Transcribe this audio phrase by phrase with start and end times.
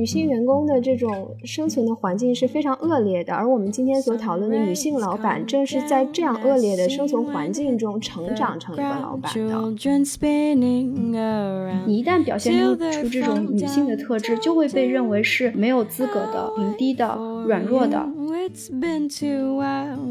[0.00, 9.74] 女性员工的这种生存的环境是非常恶劣的，而我们今天所讨论的女性老板，正是在这样恶劣的生存环境中成长成一个老板的。
[11.86, 12.74] 你一旦表现出
[13.10, 17.14] 这种女性的特质，就会被认为是没有资格的、平低的、
[17.46, 18.02] 软弱的。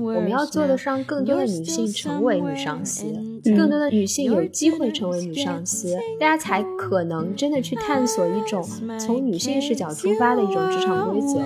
[0.04, 3.06] 我们要做的是让更多的女性成为女上司，
[3.44, 8.64] 更多的女性有机会成为女上司，大家才可能真的去探索一种
[9.00, 11.40] 从女性视角出发的一种职场规则。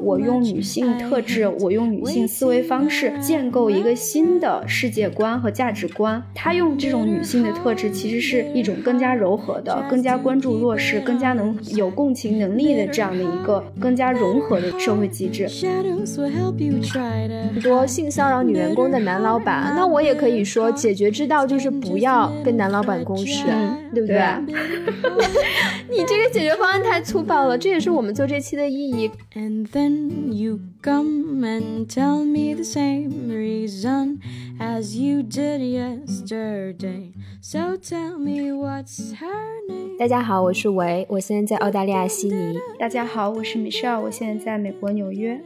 [0.00, 6.22] 我用女性特质，我用女性思维方式建构一个新的世界观和价值观。
[6.34, 15.48] 她用这种女性的特质，其实是一种更加柔和的、更加关注弱势、更加能有共情能力的这样的一个更加融合的社会机制。
[17.54, 23.46] 很多性骚扰女员工的男老板，那我也可以说，解决之道就是不要跟男老板共事，
[23.92, 24.18] 对不对？
[25.88, 29.10] 你这个解决方案太粗暴了，这也是我们做这期的意义。
[39.98, 42.58] 大家好，我是维，我现在在澳大利亚悉尼。
[42.78, 45.40] 大家好，我是 Michelle，我现在在美国纽约。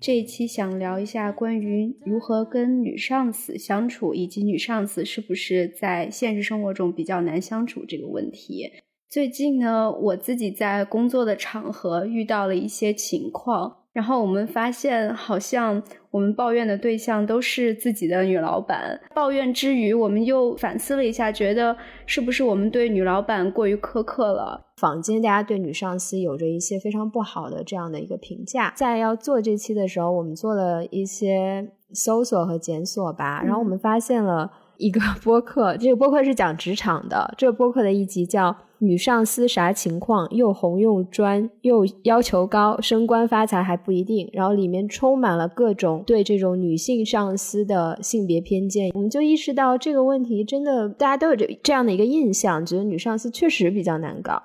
[0.00, 8.70] 这一期想聊一下关于如何跟女上司相处，以及女上司是不是在现实生活中比较难相处这个问题。
[9.10, 13.79] 最近呢，我自己在工作的场合遇到了一些情况。
[13.92, 19.00] 然后我们发现，好像我们抱怨的对象都是自己的女老板。
[19.14, 24.66] 抱怨之余，我们又反思了一下，觉得是不是我们对女老板过于苛刻了？
[24.76, 28.72] 坊间大家对女上司有着一些非常不好的这样的一个评价。
[28.76, 38.56] 在要做这期的时候，我们做了一些搜索和检索吧，然后我们发现了一个 播客，这个播客是讲职场的，这个播客的一集叫。
[38.82, 40.26] 女上司啥情况？
[40.30, 44.26] 又红又专，又要求高，升官发财还不一定。
[44.32, 48.90] 然后里面充满了各种对这种女性上司的性别偏见。
[48.94, 54.42] 我们就意识到这个问题真的，大家都有这这样的一个印象，觉得女上司确实比较难搞。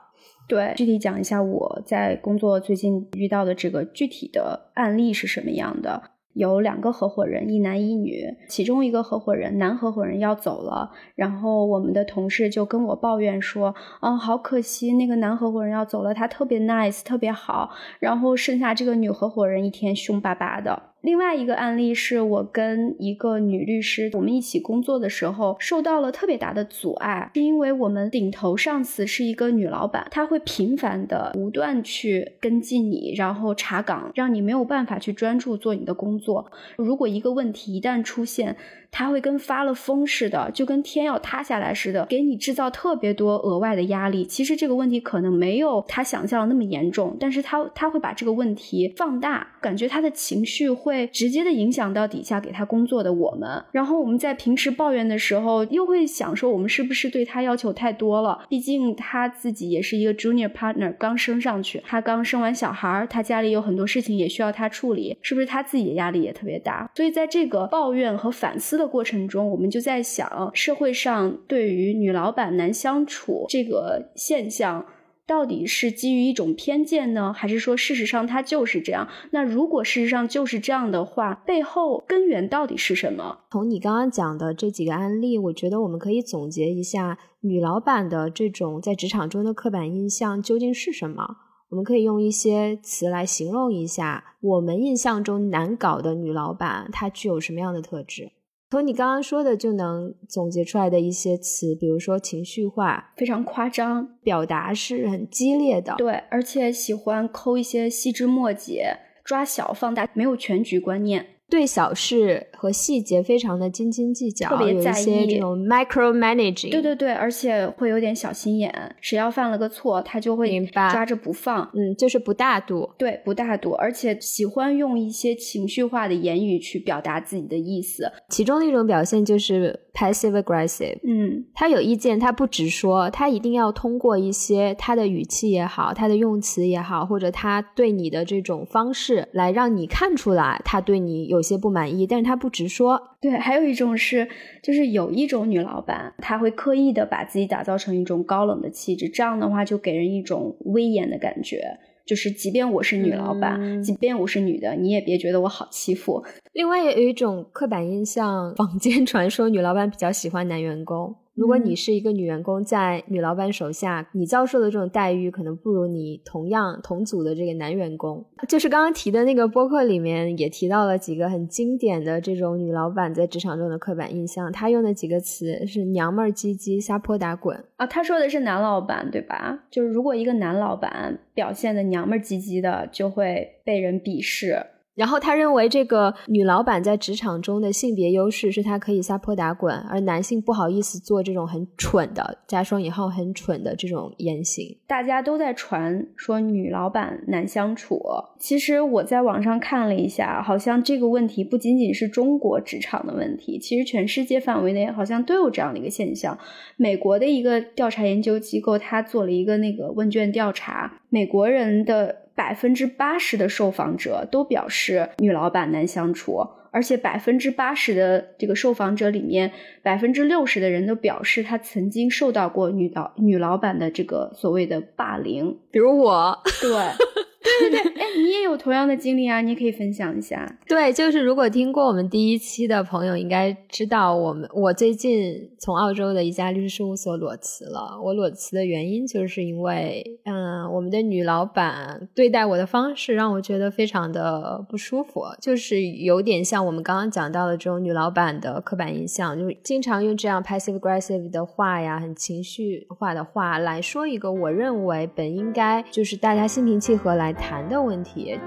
[0.50, 6.12] 对，具体讲一下我在工作最近遇到的这个具体的案例是什么样的。
[6.36, 20.95] 有两个合伙人，一男一女，其中一个合伙人，男合伙人要走了，然后我们的同事就跟我抱怨说，嗯，好可惜，那个男合伙人要走了，他特别 nice，特别好，然后剩下这个女合伙人一天凶巴巴的。
[21.06, 36.52] 另外一个案例是我跟一个女律师，我们一起工作的时候受到了特别大的阻碍，是因为我们顶头上司是一个女老板，她会频繁的不断去跟进你，然后查岗，让你没有办法去专注做你的工作。
[36.76, 38.58] 如果一个问题一旦出现，
[38.98, 44.24] 他会跟发了疯似的，就跟天要塌下来似的，给你制造特别多额外的压力。
[44.24, 53.62] 其实这个问题可能没有他想象的那么严重，但是他他会把这个问题放大，感觉他的情绪会直接的影响到底下给他工作的我们。
[53.74, 58.46] 然后我们在平时抱怨的时候，又会想说我们是不是对他要求太多了？
[58.48, 66.90] 毕竟他自己也是一个 junior partner，刚升上去，他刚生完小孩，他家里有很多事情也需要他处理，是不是他自己的压力也特别大？
[66.96, 68.85] 所以在这个抱怨和反思的。
[68.88, 74.86] 过程中，我们就在想，社会上对于女老板难相处这个现象，
[75.28, 79.08] 到底是基于一种偏见呢，还是说事实上它就是这样？
[79.32, 83.40] 那如果事实上就是这样的话，背后根源到底是什么？
[83.52, 91.38] 从你刚刚讲的这几个案例，我觉得我们可以总结一下，女老板的这种在职场中的刻板印象究竟是什么？
[91.72, 98.32] 我们可以用一些词来形容一下，我们印象中难搞的女老板，她具有什么样的特质？
[98.72, 111.35] 从你刚刚说的就能总结出来的一些词，比如说情绪化，非常夸张，表达是很激烈的，对，而且喜欢抠一些细枝末节，抓小放大，没有全局观念。
[111.48, 116.72] 对小事和细节非常的斤斤计较，特别在意这种 micro managing。
[116.72, 121.70] 对对对，而且会有点小心眼，只要犯了个错，他就会抓着不放。
[121.76, 122.90] 嗯，就是不大度。
[122.98, 128.12] 对，不大度，而且喜欢用一些情绪化的言语去表达自己的意思。
[128.30, 130.98] 其中的一种表现就是 passive aggressive。
[131.08, 141.35] 嗯，他有意见，他不直说，他一定要通过一些他的语气也好，他的用词也好，或者他对你的这种方式，来让你看出来他对你有。
[141.36, 143.00] 有些不满意，但是他不直说。
[143.22, 144.28] 对，还有一种是，
[144.64, 151.78] 就是有一种女老板，她会刻意的把自己打造成一种高冷的气质，这样的话就给人一种威严的感觉。
[152.06, 156.24] 就是即便我是女老板，即便我是女的，你也别觉得我好欺负。
[156.54, 161.16] 另外，也有一种刻板印象，坊间传说女老板比较喜欢男员工。
[161.36, 168.26] 如果你是一个女员工，在女老板手下，你遭受的这种待遇可能不如你同样同组的这个男员工。
[168.48, 177.86] 就是刚刚提的那个播客里面也提到了几个很经典的这种女老板在职场中的刻板印象，他用的几个词是“娘们儿唧唧”“撒泼打滚”啊。
[177.86, 179.66] 他说的是男老板对吧？
[179.70, 184.66] 就是如果一个男老板表现的娘们儿唧唧的，就会被人鄙视。
[184.96, 194.78] 然后他认为，这个女老板在职场中的性别优势是她可以撒泼打滚，而男性不好意思做这种很蠢的加双引号很蠢的这种言行。
[194.88, 198.02] 大家都在传说女老板难相处，
[198.40, 206.38] 其实我在网上看了一下，好像这个问题不仅仅是中国职场的问题，其实全世界范围内好像都有这样的一个现象。
[206.78, 212.25] 美国的一个调查研究机构，他做了一个那个问卷调查，美国人的。
[212.36, 219.52] 百分之八十的受访者都表示女老板难相处，而且百分之八十的这个受访者里面，
[219.82, 227.26] 百分之六十的人都表示他曾经受到过女老女老板的这个所谓的霸凌，比如我，对。
[227.60, 230.58] 对对对，哎，你也有同样的经历啊，你可以分享一下。
[230.68, 238.00] 对，就是如果听过我们第一期的朋友，应该知道我们我最近从澳洲的一家律师事务所裸辞了。
[238.04, 257.35] 我裸辞的原因就是因为，嗯，我们的女老板对待我的方式让我觉得非常的不舒服，就是有点像我们刚刚讲到的这种女老板的刻板印象，就是经常用这样 passive aggressive 的话呀，很情绪化的话来说一个我认为本应该就是大家心平气和来。
[257.36, 258.40] 谈的问题，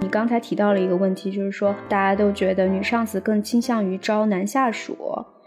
[0.00, 4.96] 你刚才提到了一个问题，就是说大家都觉得女上司更倾向于招男下属，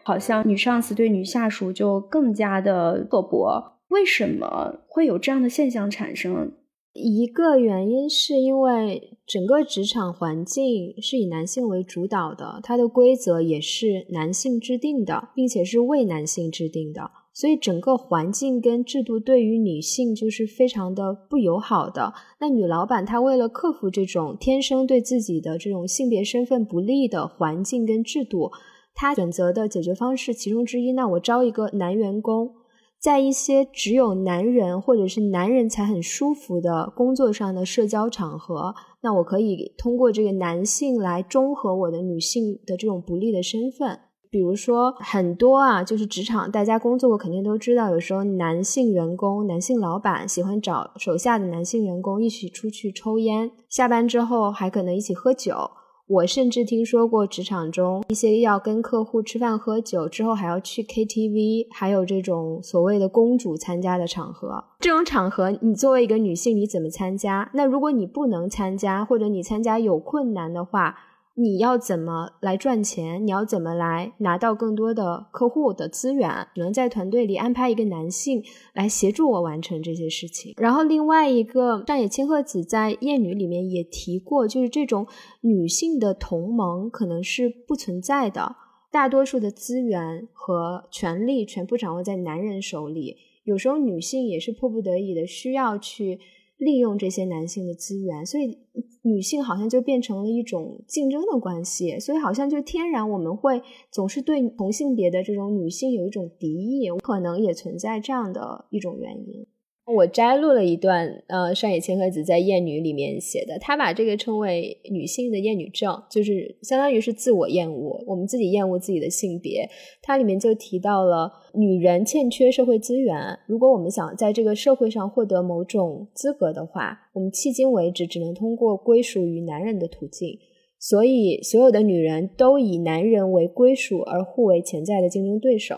[0.04, 3.80] 好像女上司对女下属就更加的刻薄。
[3.90, 6.52] 为什么会有这样的现象产生？
[6.94, 17.12] 一个原因是因为整个职场环境是以男性为主导的，它的规则也是男性制定的，并且是为男性制定的。
[17.40, 22.14] 所以整个环境跟制度对于女性就是非常的不友好的。
[22.42, 28.52] 那女老板她为了克服这种天生对自己的这种性别身份不利的环境跟制度，
[28.94, 32.52] 她选择的解决方式其中之一，那我招一个男员工，
[33.00, 43.98] 在一些只有男人或者是男人才很舒服的工作上的社交场合，那我可以通过这个男性来中和我的女性的这种不利的身份。
[44.32, 55.72] 比如说，很多啊，就是职场，大家工作过肯定都知道，有时候男性员工、男性老板喜欢找手下的男性员工一起出去抽烟，下班之后还可能一起喝酒。
[56.08, 64.64] 我甚至听说过职场中一些要跟客户吃饭喝酒之后还要去 KTV，还有这种所谓的公主参加的场合。
[64.80, 67.50] 这种场合，你作为一个女性，你怎么参加？
[67.54, 70.96] 那如果你不能参加，或者你参加有困难的话。
[71.42, 73.26] 你要怎么来赚钱？
[73.26, 76.30] 你要怎么来拿到更多的客户的资源？
[76.54, 78.44] 只能在团队里安排一个男性
[78.74, 80.54] 来协助我完成这些事情。
[80.58, 85.08] 然后另外一个上野千鹤子在《艳女》里面也提过，就是这种
[85.40, 88.58] 女性的同盟可能是不存在的，
[88.92, 93.16] 大多数的资源和权力全部掌握在男人手里。
[93.46, 96.20] 有时候女性也是迫不得已的需要去。
[96.60, 98.60] 利用这些男性的资源，所以
[99.02, 109.48] 女性好像就变成了一种竞争的关系，所以好像就天然我们会总是对同性别的这种女性有一种敌意，可能也存在这样的一种原因。
[109.96, 119.68] 我摘录了一段，呃，上野千鹤子在《厌女》里面写的，她把这个称为女性的厌女症，就是相当于是自我厌恶，我们自己厌恶自己的性别。
[120.02, 123.16] 它里面就提到了女人欠缺社会资源，
[123.48, 130.38] 如果我们想在这个社会上获得某种资格的话，我们迄今为止只能通过归属于男人的途径。
[130.82, 135.76] 所以，所有的女人都以男人为归属，而互为潜在的竞争对手。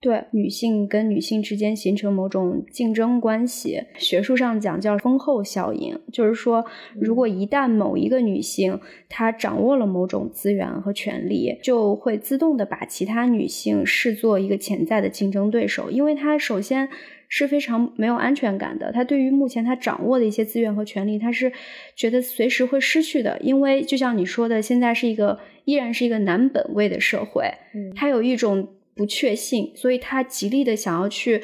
[0.00, 6.64] 对女性跟女性之间形成某种竞争关系，学术上讲叫丰厚效应，就是说，
[6.98, 8.80] 如果一旦某一个女性
[9.10, 16.88] 她掌握了某种资源和权利，就会自动的把其他女性视作一个潜在的竞争对手，因为她首先
[17.28, 21.52] 是非常没有安全感的，她对于目前她掌握的一些资源和权利，她是
[21.94, 27.44] 觉得随时会失去的，因为就像你说的，现在是一个依然是一个男本位的社会，
[27.94, 28.66] 她有一种。
[29.00, 31.42] 不确信，所以他极力的想要去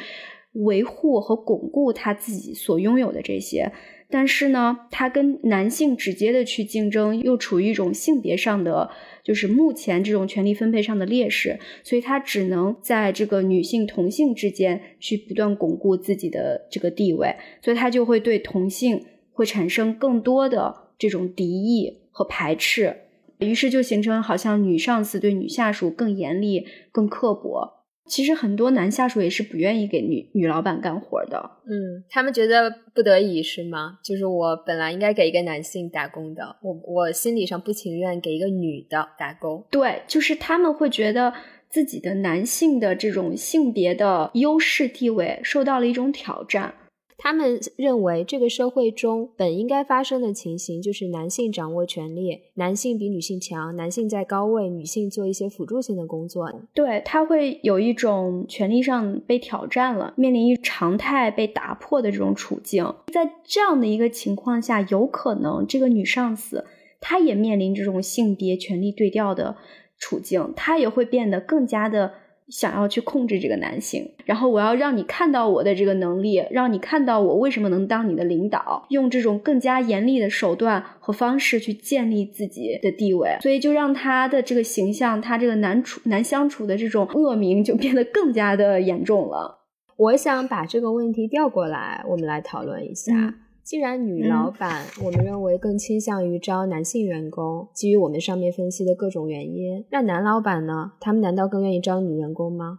[0.52, 3.72] 维护和巩固他自己所拥有的这些，
[4.10, 8.90] 但是呢，他跟男性直接的去竞争，又处于一种性别上的，
[9.24, 22.94] 就是目前这种权力分配上的劣势，所以他只能在这个女性同性之间去不断巩固自己的这个地位，所以他就会对同性会产生更多的这种敌意和排斥。
[23.38, 27.74] 于是就形成好像女上司对女下属更严厉、更刻薄。
[28.08, 31.50] 其实很多男下属也是不愿意给女女老板干活的。
[31.64, 33.98] 嗯，他们觉得不得已是吗？
[34.04, 39.66] 就是我本来应该给一个男性打工的，我我心理上不情愿给一个女的打工。
[39.72, 41.34] 对，就是他们会觉得
[41.68, 46.74] 自己的男性的这种性别的优势地位受到了一种挑战。
[47.18, 56.52] 他们认为，这个社会中本应该发生的情形就是男性掌握权力，男性比女性强，男性在高位，女性做一些辅助性的工作。
[56.74, 62.94] 对他会有一种权力上被挑战了，面临一常态被打破的这种处境。
[63.12, 66.66] 在这样的一个情况下，有可能这个女上司
[67.00, 69.56] 她也面临这种性别权力对调的
[69.98, 72.12] 处境，她也会变得更加的。
[72.48, 89.64] 想要去控制这个男性，然后我要让你看到我的这个能力，让你看到我为什么能当你的领导，用这种更加严厉的手段和方式去建立自己的地位，所以就让他的这个形象，他这个难处难相处的这种恶名就变得更加的严重了。
[89.96, 93.34] 我想把这个问题调过来，我们来讨论一下。
[93.66, 100.92] 既然女老板，我们认为更倾向于招男性员工，基于我们上面分析的各种原因，那男老板呢？
[101.00, 102.78] 他们难道更愿意招女员工吗？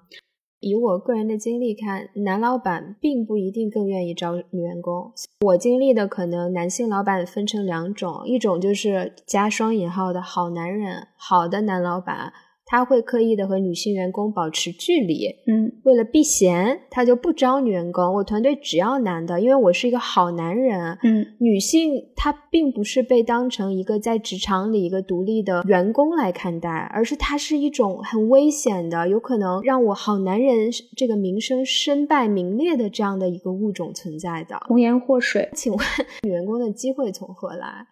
[0.62, 5.12] 以我个人的经历看，男老板并不一定更愿意招女员工。
[5.46, 12.32] 我经历的可能男性老板分成两种，一种就是加双引号的好男人，好的男老板。
[12.70, 18.14] 他会刻意的和女性员工保持距离，嗯，为了避嫌，他就不招女员工。
[18.16, 35.50] 我团队只要男的，因为我是一个好男人，嗯，女性她并不是被当成一个在职场里一个独立的员工来看待，而是她是一种很危险的，有可能让我好男人这个名声身败名裂的这样的一个物种存在的，红颜祸水。
[35.54, 35.80] 请问
[36.24, 37.88] 女员工的机会从何来？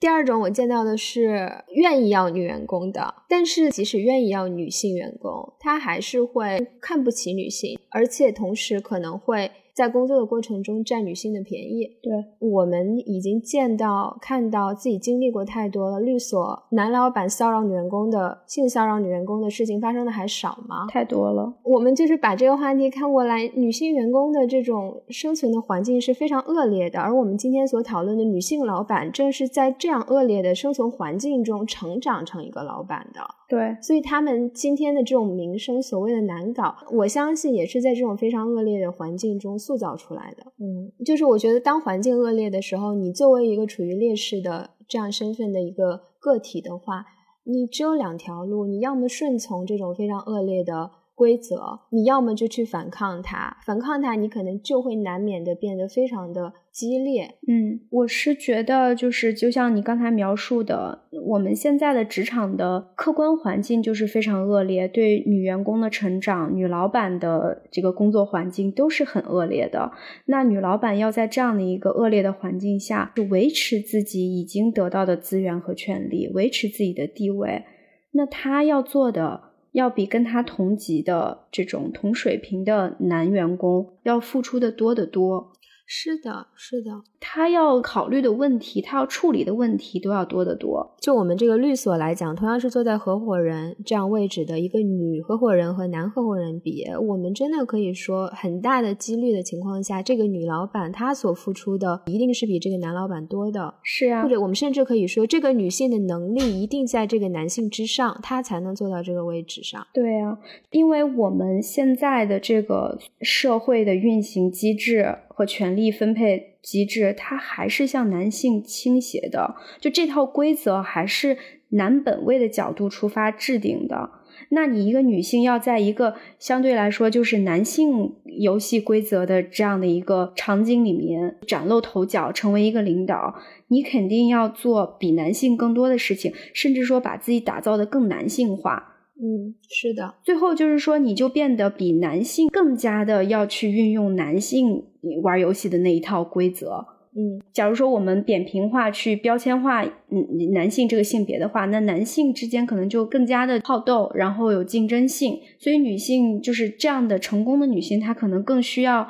[0.00, 9.50] 第二种我见到的是愿意要女员工的，但是即使愿意要女性员工，他还是会看不起女性，而且同时可能会。
[9.74, 15.98] 在工作的过程中占女性的便宜，对我们已经见到、看到自己经历过太多了。
[15.98, 20.86] 律所男老板骚扰女员工的、性骚扰女员工的事情发生的还少吗？
[20.88, 21.52] 太多了。
[21.64, 33.20] 我们就是把这个话题看过来，女性员工的这种生存的环境是非常恶劣的，而我们今天所讨论的女性老板，正是在这样恶劣的生存环境中成长成一个老板的。
[33.48, 40.52] 对，所以他们今天的这种名声，所谓的难搞，我相信也是在这种非常恶劣的环境中塑造出来的。
[40.58, 47.04] 嗯，就是我觉得当环境恶劣的时候，你作为一个处于劣势的这样身份的一个个体的话，
[47.44, 50.90] 你只有两条路，你要么顺从这种非常恶劣的。
[51.14, 57.36] 规则，你要么就去反抗它，反抗它，你可能就会难免的变得非常的激烈。
[57.46, 69.92] 嗯，我是觉得，就是就像你刚才描述的，我们现在的职场的客观环境就是非常恶劣，对女员工的成长、女老板的这个工作环境都是很恶劣的。
[70.26, 77.62] 那女老板要在这样的一个恶劣的环境下，是维持自己已经得到的资源和权利，维持自己的地位，
[78.10, 79.53] 那她要做的。
[79.74, 85.52] 要比跟他同级的这种同水平的男员工要付出的多得多。
[85.86, 90.94] 是的，是的，他要考虑的问题，他要处理的问题都要多得多。
[90.98, 103.74] 就我们这个律所来讲，同样是坐在合伙人这样位置的一个女合伙人和男合伙人比，我们真的可以说，很大的几率的情况下，这个女老板她所付出的一定是比这个男老板多的。
[103.82, 109.86] 是啊，或者我们甚至可以说，这个女性的能力一定在这个男性之上，她才能做到这个位置上。
[109.92, 110.38] 对啊，
[110.70, 115.14] 因为我们现在的这个社会的运行机制。
[115.34, 121.36] 和权力分配机制，它还是向男性倾斜的，就这套规则还是
[121.70, 124.10] 男本位的角度出发制定的。
[124.50, 133.34] 那你一个女性要在一个相对来说就是男性游戏规则的这样的一个场景里面崭露头角，成为一个领导，
[133.68, 138.93] 你肯定要做比男性更多的事情，甚至说把自己打造的更男性化。
[139.16, 140.14] 嗯，是的。
[140.22, 144.84] 最后就是说，你就变得比男性更加的要去运用男性
[145.22, 146.86] 玩游戏的那一套规则。
[147.16, 155.38] 嗯，假如说我们扁平化去标签化，嗯，男性这个性别的话，那男性之间可能就更加的好斗，然后有竞争性。
[155.60, 159.08] 所以女性就是这样的成功的女性，她可能更需要。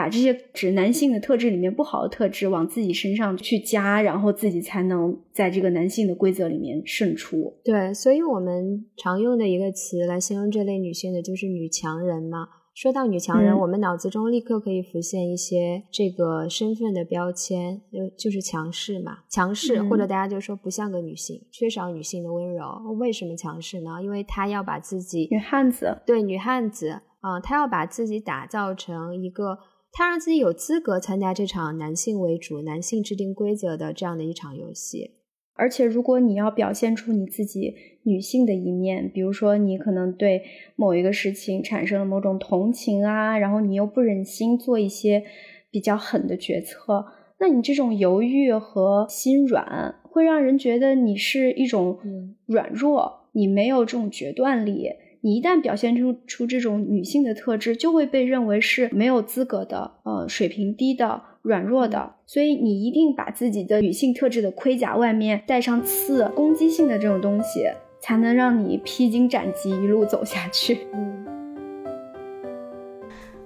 [0.00, 7.54] 把这些指男性的特质里面不好的特质往自己身上去加，然后自己才能在这个男性的规则里面胜出。
[7.62, 12.48] 对，所以我们常用的一个词来形容这类女性的就是女强人嘛。
[12.72, 22.64] 说到女强人，嗯我们脑子中立刻可以浮现一些这个身份的标签，就就是强势嘛，强势，嗯或者大家就说不像个女性，缺少女性的温柔。
[22.98, 24.02] 为什么强势呢？
[24.02, 29.58] 因为她要把自己女汉子，对女汉子啊、她要把自己打造成一个，
[29.92, 35.16] 她让自己有资格参加这场男性为主、男性制定规则的这样的一场游戏。
[35.54, 40.42] 而且如果你要表现出你自己女性的一面，比如说你可能对
[40.74, 45.22] 某一个事情产生了某种同情啊，然后你又不忍心做一些
[45.70, 47.04] 比较狠的决策，
[47.38, 54.88] 那你这种犹豫和心软会让人觉得你是一种嗯软弱，你没有这种决断力。
[55.22, 62.14] 你一旦表现出出这种女性的特质，就会被认为是没有资格的，呃，水平低的、软弱的。
[62.24, 67.64] 所以你一定把自己的女性特质的盔甲外面带上刺、攻击性的这种东西，
[68.00, 70.78] 才能让你披荆斩棘，一路走下去。
[70.94, 71.26] 嗯。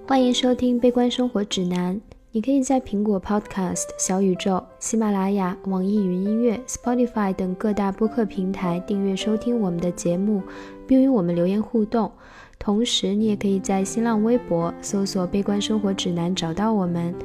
[0.07, 1.95] 欢迎收听《悲观生活指南》。
[2.35, 10.41] 你可以在苹果 Podcast、小宇宙、喜马拉雅、网易云音乐、Spotify 等各大播客平台订阅收听我们的节目，
[10.85, 12.11] 并与我们留言互动。
[12.59, 17.15] 同时，你也可以在新浪微博搜索“悲观生活指南”找到我们。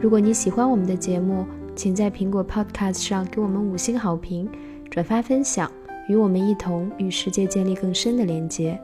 [0.00, 1.46] 如果你喜欢我们的节目，
[1.76, 4.48] 请在苹果 Podcast 上给我们五星好评，
[4.90, 5.70] 转发分享，
[6.08, 8.76] 与我们一同与世界建立更深的连接。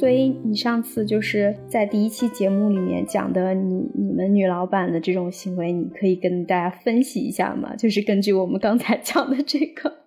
[0.00, 7.76] 所以你上次就是在第一期节目里面讲的你你们女老板的这种行为，你可以跟大家分析一下吗？
[7.76, 9.98] 就是根据我们刚才讲的这个，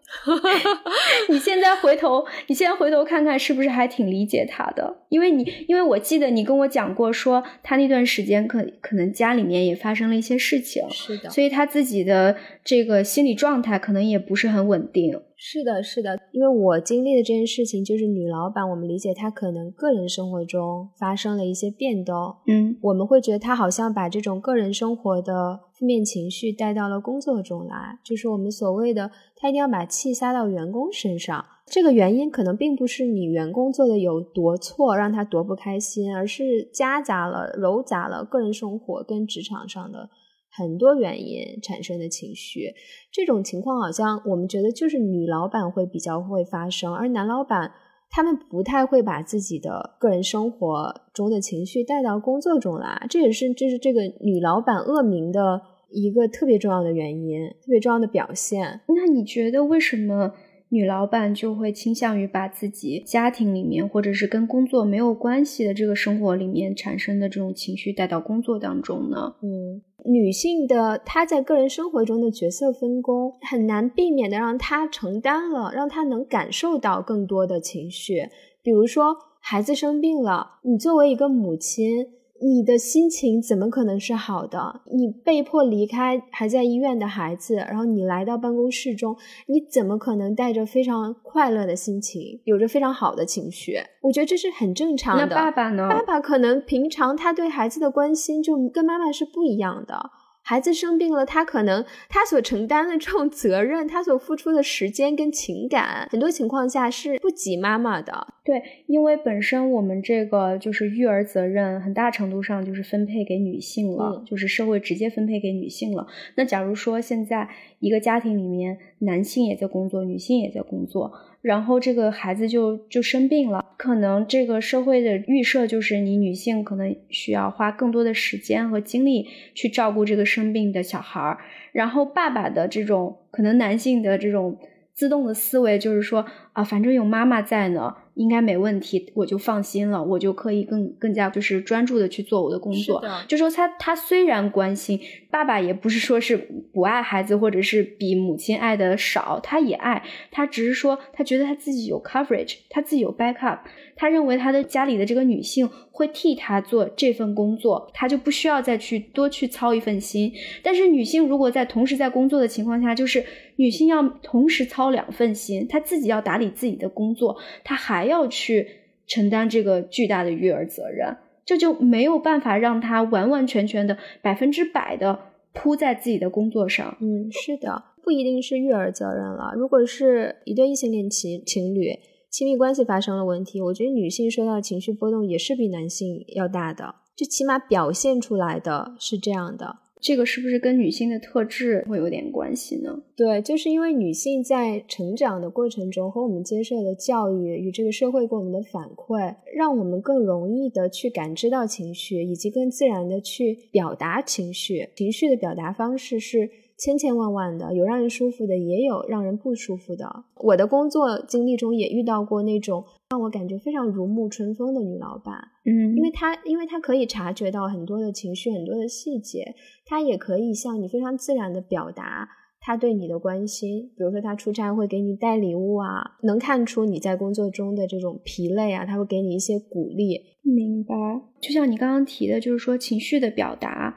[1.30, 4.98] 你现在回头，你现在回头看看，是不是还挺理解她的？
[5.10, 15.22] 因为你，因为我记得你跟我讲过，说她那段时间可可能家里面也发生了一些事情，是的，所以她自己的这个心理状态可能也不是很稳定。
[15.46, 22.78] 是的，是的，因为我经历的这件事情，就是女老板，我们理解她可能个人生活中发生了一些变动，嗯。
[22.82, 31.44] 我们会觉得她好像把这种个人生活的负面情绪带到了工作中来，就是我们所谓的她一定要把气撒到员工身上。
[31.66, 40.10] 这个原因可能并不是你员工做的有多错，让他多不开心，而是夹杂了、糅杂了个人生活跟职场上的
[40.56, 42.74] 很多原因产生的情绪。
[43.12, 47.72] 这种情况好像我们觉得就是女老板会比较会发生，而男老板
[48.10, 58.82] 他们不太会把自己的个人生活中的情绪带到工作中来，这也是这是这个女老板恶名的一个特别重要的原因，特别重要的表现。
[58.88, 60.34] 那你觉得为什么
[60.70, 69.36] 女老板就会倾向于把自己家庭里面，或者是跟工作没有关系的这个生活里面产生的这种情绪带到工作当中呢？
[69.42, 78.30] 嗯，女性的她在个人生活中的角色分工很难避免的让她承担了，让她能感受到更多的情绪。
[78.62, 82.08] 比如说，孩子生病了，你作为一个母亲，
[82.44, 84.82] 你的心情怎么可能是好的？
[84.92, 89.16] 你被迫离开还在医院的孩子，然后你来到办公室中，
[89.48, 93.78] 你怎么可能带着非常快乐的心情，有着非常好的情绪？
[94.02, 95.26] 我觉得这是很正常的。
[95.26, 95.88] 那爸爸呢？
[95.90, 100.12] 爸爸可能平常他对孩子的关心就跟妈妈是不一样的。
[100.44, 108.28] 孩子生病了，他可能他所承担的这种责任，他所付出的时间跟情感，很多情况下是不及妈妈的。
[108.44, 116.06] 对，因为本身我们这个就是育儿责任，很大程度上就是分配给女性了，嗯就是社会直接分配给女性了。
[116.36, 117.48] 那假如说现在
[117.80, 131.38] 一个家庭里面，男性也在工作，女性也在工作，然后这个孩子就就生病了，可能这个社会的预设就是你女性可能需要花更多的时间和精力去照顾这个生病的小孩儿，
[131.74, 134.58] 然后爸爸的这种可能男性的这种
[134.94, 143.02] 自动的思维就是说啊，反正有妈妈在呢，应该没问题，我就放心了，我就可以更更加就是专注的去做我的工作。
[143.02, 145.00] 是就说他他虽然关心
[145.32, 146.38] 爸爸，也不是说是
[146.72, 153.60] 不爱孩子，或者是比母亲爱的少，他也爱，他只是说他觉得他自己有 coverage，他自己有 backup，
[153.96, 160.34] 他认为他的家里的这个女性会替他做这份工作，他就不需要再去多去操一份心。
[160.64, 163.24] 但是女性如果在同时在工作的情况下，就是
[163.58, 168.68] 女性要同时操两份心，她自己要打理自己的工作，她还要去
[169.06, 175.20] 承担这个巨大的育儿责任，这就没有办法让她完完全全的百分之百的
[175.54, 176.98] 扑在自己的工作上。
[177.02, 179.54] 嗯，是的，不一定是育儿责任了。
[179.56, 182.00] 如果是一对异性恋情情侣，
[182.34, 189.78] 亲密关系发生了问题，我觉得女性受到情绪波动也是比男性要大的，就起码表现出来的是这样的。
[190.02, 193.04] 这个是不是跟女性的特质会有点关系呢？
[193.16, 204.90] 对，就是因为女性在成长的过程中和我们接受的教育与这个社会给我们的反馈，让我们更容易的去感知到情绪，以及更自然的去表达情绪。
[204.96, 210.06] 情绪的表达方式是千千万万的，有让人舒服的，也有让人不舒服的。
[210.44, 219.54] 我的工作经历中也遇到过那种让我感觉非常如沐春风的女老板，嗯，因为她因为她可以察觉到很多的情绪，很多的细节，
[219.86, 222.28] 她也可以向你非常自然的表达。
[222.66, 230.18] 他对你的关心，比如说他出差会给你带礼物啊，能看出你在工作中的这种疲累啊，他会给你一些鼓励。
[230.44, 230.96] 明白。
[231.42, 233.94] 就像你刚刚提的，就是说情绪的表达，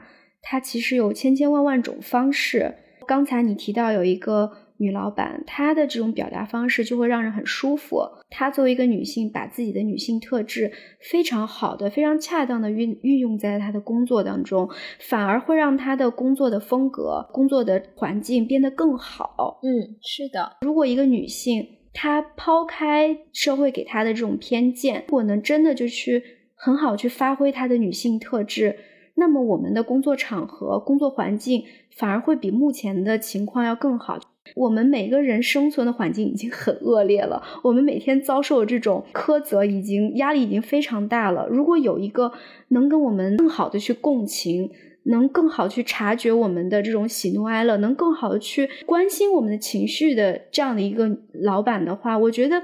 [0.49, 2.75] 它其实有千千万万种方式。
[3.07, 4.51] 刚才你提到有一个。
[4.79, 7.99] 女老板，她的这种表达方式就会让人很舒服。
[8.29, 19.59] 她作为一个女性，把自己的女性特质非常好的、非常恰当的运运用在她的工作当中，反而会让她的工作的风格、工作的环境变得更好。
[19.63, 20.57] 嗯，是的。
[20.61, 26.21] 如果一个女性她抛开社会给她的这种偏见，如果能真的就去
[26.53, 28.77] 很好去发挥她的女性特质，
[29.19, 31.63] 那么我们的工作场合、工作环境
[31.95, 34.19] 反而会比目前的情况要更好。
[34.55, 41.47] 我们每个人生存的环境已经很恶劣了，我们每天遭受的这种苛责，已经压力已经非常大了。
[41.49, 42.31] 如果有一个
[42.69, 44.69] 能跟我们更好的去共情，
[45.05, 52.61] 能更好去察觉我们的这种喜怒哀乐，能更好的去关心我们的情绪的这样的一个老板的话，我觉得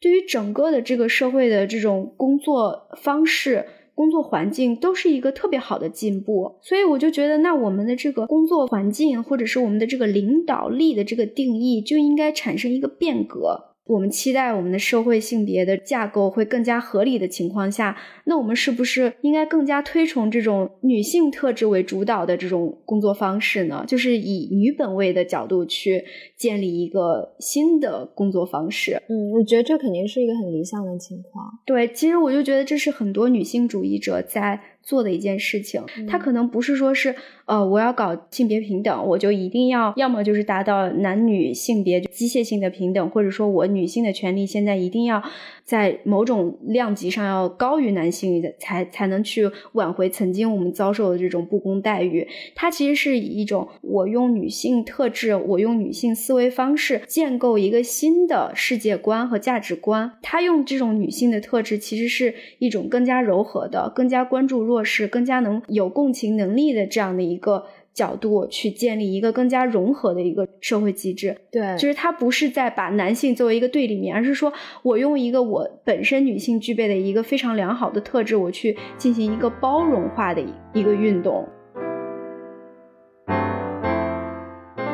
[0.00, 3.66] 对于整个的这个社会的这种工作方式。
[3.96, 13.65] 工作环境都是一个特别好的进步，所以我就觉得，那我们的这个工作环境，或者是我们的这个领导力的这个定义，就应该产生一个变革。
[13.86, 23.84] 我们期待我们的社会性别的架构会更加合理的情况下，那我们是不是应该更加推崇这种女性特质为主导的这种工作方式呢？
[23.86, 26.04] 就是以女本位的角度去
[26.36, 29.00] 建立一个新的工作方式。
[29.08, 31.46] 嗯，我觉得这肯定是一个很理想的情况。
[31.64, 34.60] 对，其实我就觉得这是很多女性主义者在。
[34.86, 37.12] 做的一件事情，他可能不是说是，
[37.46, 45.20] 呃，我要搞性别平等，我就一定要，要么就是达到男女性别机械性的平等，或者说我女性的权利现在一定要
[45.66, 52.26] 在某种量级上要高于男性的，才才能去挽回曾经我们遭受的这种不公待遇。
[52.54, 60.12] 它其实是以一种我用女性特质，我用女性思维方式建构一个新的世界观和价值观。
[60.22, 64.86] 他用这种女性的特质，其实是一种更加柔和的、更加关注弱。
[64.86, 81.48] 势更加能有共情能力的这样的一个角度去建立一个更加融合的一个社会机制，对，就是他不是在把男性作为一个对立面，而是说我用一个我本身女性具备的一个非常良好的特质，我去进行一个包容化的一个运动。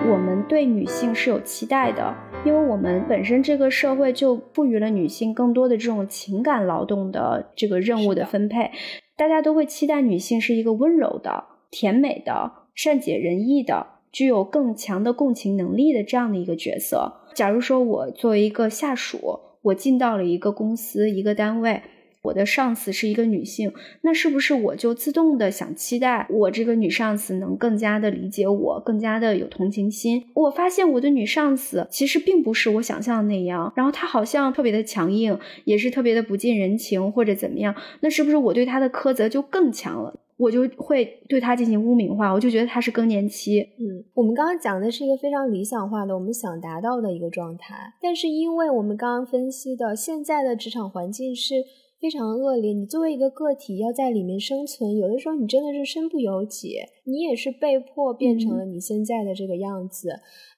[0.04, 8.70] 我们对女性是有期待的，因为我们本身这个社会就赋予了女性更多的这种情感劳动的这个任务的分配。
[9.16, 17.20] 大家都会期待女性是一个温柔的、甜美的、善解人意的、具有更强的共情能力的这样的一个角色。
[17.34, 21.82] 假如说我作为一个下属，我进到了一个公司、一个单位，
[22.22, 30.24] 我的上司是一个女性，那是不是我就自动的想期待我这个女上司能更加的理解我，更加的有同情心？
[30.34, 37.74] 我发现我的女上司其实并不是我想象的那样，然后她好像特别的强硬，也是特别的不近人情或者怎么样？
[38.00, 40.20] 那是不是我对她的苛责就更强了？
[40.42, 43.60] 我就会对他进行污名化，我就觉得他是更年期。
[43.60, 51.54] 嗯，我们刚刚讲的是一个非常理想化的我们想达到的一个状态，但是因为我们刚刚分析的现在的职场环境是。
[52.02, 60.08] 非常恶劣，你作为一个个体要在里面生存，有的时候你真的是身不由己，你也是被迫变成了你现在的这个样子。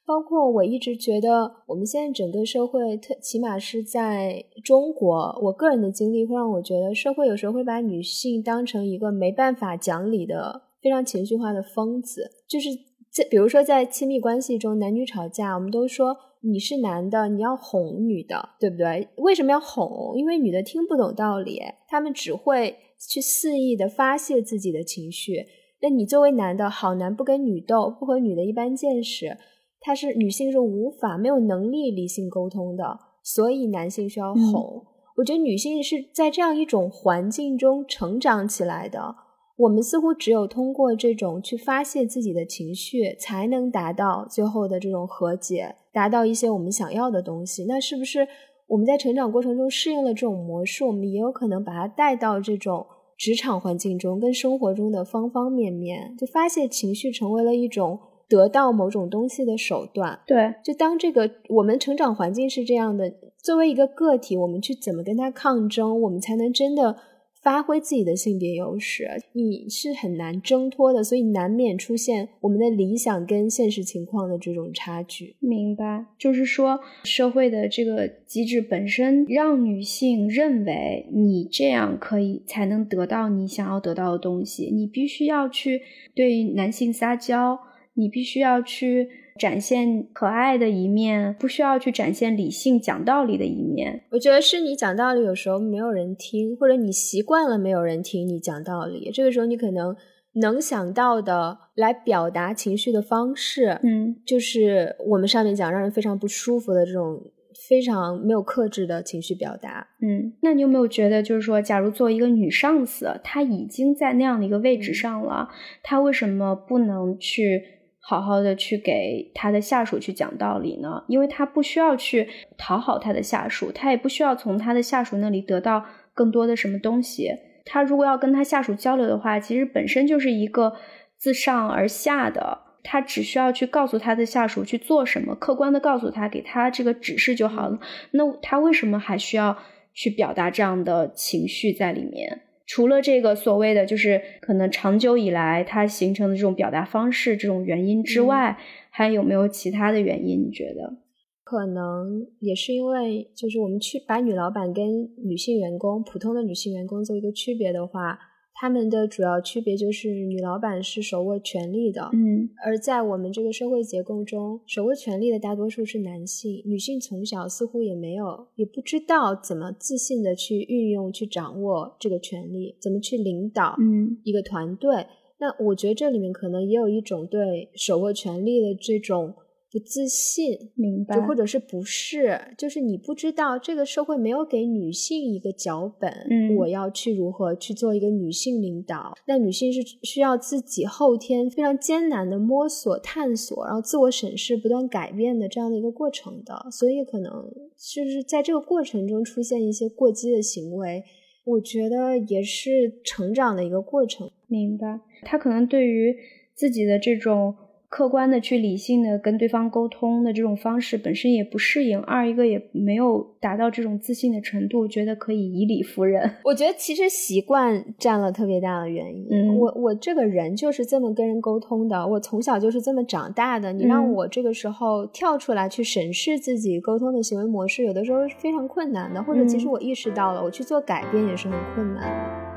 [0.07, 12.31] 包括我一直觉得，我们现在整个社会，特起码是在中国，我个人的经历会让我觉得，社会有时候会把女性当成一个没办法讲理的、非常情绪化的疯子。
[12.49, 12.69] 就是
[13.11, 16.17] 在比如说在亲密关系中，男女吵架，我们都说。
[16.47, 19.09] 你是男的，你要哄女的，对不对？
[19.17, 20.13] 为什么要哄？
[20.15, 25.47] 因为女的听不懂道理，她们只会去肆意的发泄自己的情绪。
[25.81, 29.39] 那你作为男的，好男不跟女斗，不和女的一般见识，
[29.87, 34.83] 他是女性是无法没有能力理性沟通的，所以男性需要哄。
[35.19, 39.15] 我觉得女性是在这样一种环境中成长起来的。
[39.57, 47.67] 我们似乎只有通过这种去发泄自己的情绪，才能达到最后的这种和解，达到一些我们想要的东西。
[47.67, 48.27] 那是不是
[48.67, 60.21] 我们在成长过程中适应了这种模式，我们也有可能把它带到这种职场环境中跟生活中的方方面面，就发泄情绪成为了一种得到某种东西的手段。
[60.27, 66.97] 对，就当这个我们成长环境是这样的，作为一个个体，我们去怎么跟他抗争，我们才能真的。
[67.45, 75.37] 发挥自己的性别优势，你是很难挣脱的，所以难免出现我们的理想跟现实情况的这种差距。
[75.41, 85.83] 明白，就是说社会的这个机制本身让女性认为你这样可以才能得到你想要得到的东西，你必须要去
[86.15, 87.59] 对男性撒娇，
[87.95, 89.09] 你必须要去。
[89.37, 94.05] 展现可爱的一面，不需要去展现理性讲道理的一面。
[94.13, 99.11] 我觉得是你讲道理，有时候没有人听，或者你习惯了没有人听你讲道理。
[99.13, 99.93] 这个时候，你可能
[100.35, 107.21] 能想到的来表达情绪的方式，嗯，就是我们上面讲让人非常不舒服的这种
[107.69, 109.89] 非常没有克制的情绪表达。
[110.01, 115.49] 嗯，那你有没有觉得，就是说，假如作为一个女上司，她已经在那样的一个位置上了，
[115.83, 117.65] 她为什么不能去？
[118.07, 127.31] 好好的去给他的下属去讲道理呢，因为他不需要去讨好他的下属，他也不需要从他的下属那里得到更多的什么东西。
[127.65, 130.75] 他如果要跟他下属交流的话，其实本身就是一个
[131.17, 137.79] 自上而下的，他只需要去告诉他的下属去做什么，客观的告诉他，给他这个指示就好了。
[138.11, 139.57] 那他为什么还需要
[139.95, 142.43] 去表达这样的情绪在里面？
[142.67, 148.59] 除了这个所谓的，就是可能长久以来它形成的这种表达方式这种原因之外，
[148.91, 150.47] 还有没有其他的原因？
[150.47, 150.99] 你觉得？
[151.45, 158.19] 可能也是因为，就是我们去把女老板跟女性员工、普通的女性员工做一个区别的话。
[158.65, 175.07] 他们的主要区别就是，女老板是手握权力的，嗯，而在我们这个社会结构中，手握权力的大多数是男性，女性从小似乎也没有，也不知道怎么自信的去运用、去掌握这个权力，怎么去领导，嗯，一个团队。
[175.41, 179.35] 那我觉得这里面可能也有一种对手握权力的这种。
[179.75, 189.13] 不自信，明白，就或者是不是，就是你不知道这个社会没有给女性一个脚本，嗯，我要去如何去做一个女性领导？
[189.27, 196.69] 那女性是需要自己后天非常艰难的摸索、探索，然后自我审视、不断改变的这样的一个过程的。
[196.71, 197.33] 所以可能
[197.77, 201.03] 是不是在这个过程中出现一些过激的行为？
[201.45, 204.31] 我觉得也是成长的一个过程。
[204.47, 206.15] 明白，他可能对于
[206.55, 207.57] 自己的这种。
[207.95, 216.29] 客观的去理性的跟对方沟通的这种方式本身也不适应，二一个也没有达到这种自信的程度，觉得可以以理服人。
[216.43, 219.29] 我觉得其实习惯占了特别大的原因。
[219.31, 223.73] 嗯，我我这个人就是这么跟人沟通的，我从小就是这么长大的。
[223.73, 232.54] 你让我这个时候跳出来去审视自己沟通的行为模式，有的时候是非常困难的，或者其实我意识到了，我去做改变也是很困难的。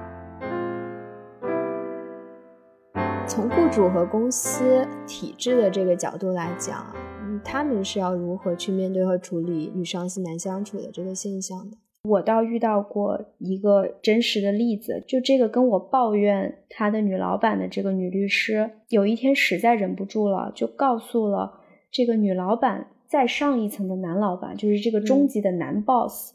[3.27, 6.85] 从雇主和公司体制的这个角度来讲，
[7.21, 11.75] 嗯，他们是要如何去面对和处理与上司难相处的这个现象的？
[12.03, 21.59] 我倒遇到过一个真实的例子，就这个跟我抱怨他的女老板的这个女律师，有一天实在忍不住了，就告诉了
[21.91, 26.33] 这个女老板再上一层的男老板，就是这个中级的男 boss，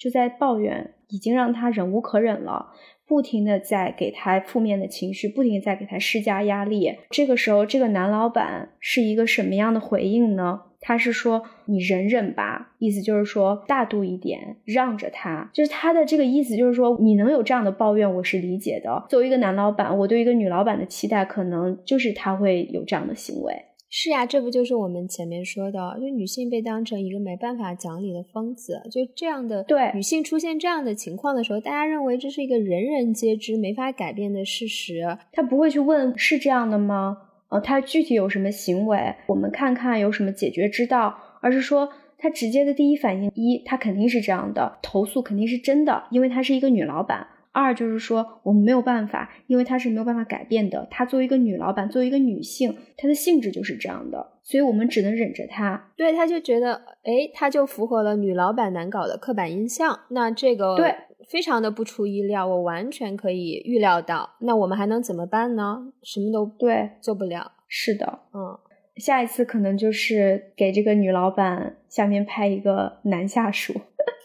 [0.00, 2.72] 就在抱怨，已经让他忍无可忍了。
[3.06, 6.96] 不停的在给他负面的情绪，不停的在给他施加压力。
[7.10, 10.62] 这个时候，这个男老板是一个什么样的回应呢？
[10.80, 15.50] 他是说：“你忍忍吧。”意思就是说大度一点，让着他。
[15.52, 19.04] 就是他的这个意思，就是说你能有这样的抱怨，我是理解的。
[19.10, 23.54] 作为一个男老板，我对一个女老板的期待，可能就是他会有这样的行为。
[23.92, 29.64] 是呀，这不就是我们前面说的，就女性被当成一个没办法讲理的疯子，就这样的。
[29.64, 35.18] 对，女性出现这样的情况的时候，大家认为这是一个人人皆知、没法改变的事实。
[35.32, 37.16] 他不会去问是这样的吗？
[37.48, 39.12] 呃，他具体有什么行为？
[39.26, 47.26] 我们看看有什么解决之道，而是说他直接的第一反应：一，他肯定是这样的，投诉肯定是真的，因为她是一个女老板。
[47.52, 50.86] 二就是说，我们没有办法，因为她是没有办法改变的。
[50.90, 55.92] 她作为一个女老板，作为一个女性，她的性质就是这样的，所以我们只能忍着她。
[55.96, 60.00] 对，她就觉得，哎，她就符合了女老板难搞的刻板印象。
[60.10, 60.94] 那这个对，
[61.28, 64.36] 非常的不出意料，我完全可以预料到。
[64.40, 65.92] 那我们还能怎么办呢？
[66.02, 67.52] 什么都对，做不了。
[67.66, 68.58] 是的，嗯，
[68.96, 73.80] 下一次可能就是给这个女老板下面派一个男下属。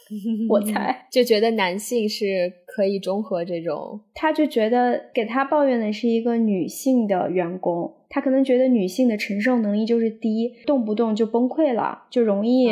[0.48, 12.68] 我猜就觉得男性是可以中和这种，他就觉得给他抱怨的是一个女性的员工，他可能觉得女性的承受能力就是低，动不动就崩溃了，就容易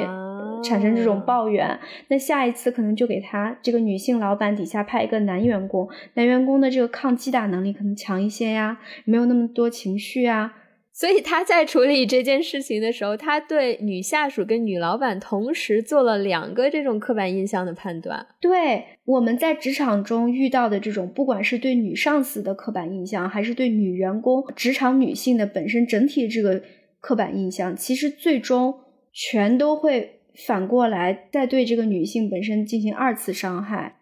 [0.62, 1.78] 产生这种抱怨。
[2.08, 10.54] 那下一次可能就给他这个女性老板底下派一个男员工，男员工的这个抗击打能力可能强一些呀，没有那么多情绪啊。
[10.96, 18.24] 所以他在处理这件事情的时候，他对女下属跟女老板同时做了两个这种刻板印象的判断。
[18.40, 26.62] 对我们在职场中遇到的这种，不管是对女上司的刻板印象，还是对女员工、职场女性的本身整体这个
[27.00, 28.74] 刻板印象，其实最终
[29.12, 33.96] 全都会反过来再对这个女性本身进行二次伤害。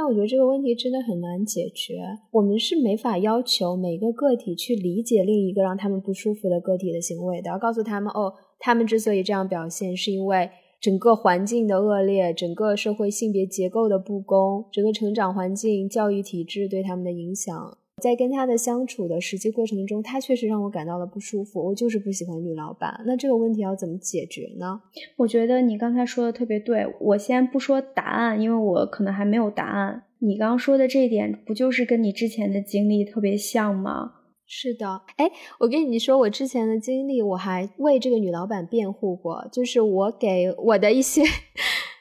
[0.00, 2.00] 但我觉得这个问题真的很难解决。
[2.30, 10.48] 我们是没法要求每个个体去理解另一个让他们不舒服的个体的行为的，要告诉他们哦，他们之所以这样表现，是因为
[10.80, 17.76] 整个环境的恶劣，整个社会性别结构的不公，整个成长环境、教育体制对他们的影响。
[18.00, 21.64] 在跟他的相处的实际过程中，他确实让我感到了不舒服。
[21.66, 23.02] 我就是不喜欢女老板。
[23.06, 24.80] 那这个问题要怎么解决呢？
[25.18, 26.84] 我觉得你刚才说的特别对。
[27.00, 30.04] 我先不说答案，因为我可能还没有答案。
[30.18, 34.14] 你刚刚说的这一点，不就是跟你之前的经历特别像吗？
[34.46, 35.02] 是的。
[35.16, 41.22] 哎，我跟你说，我之前的经历，我还为这个女老板辩护过，就是我给我的一些。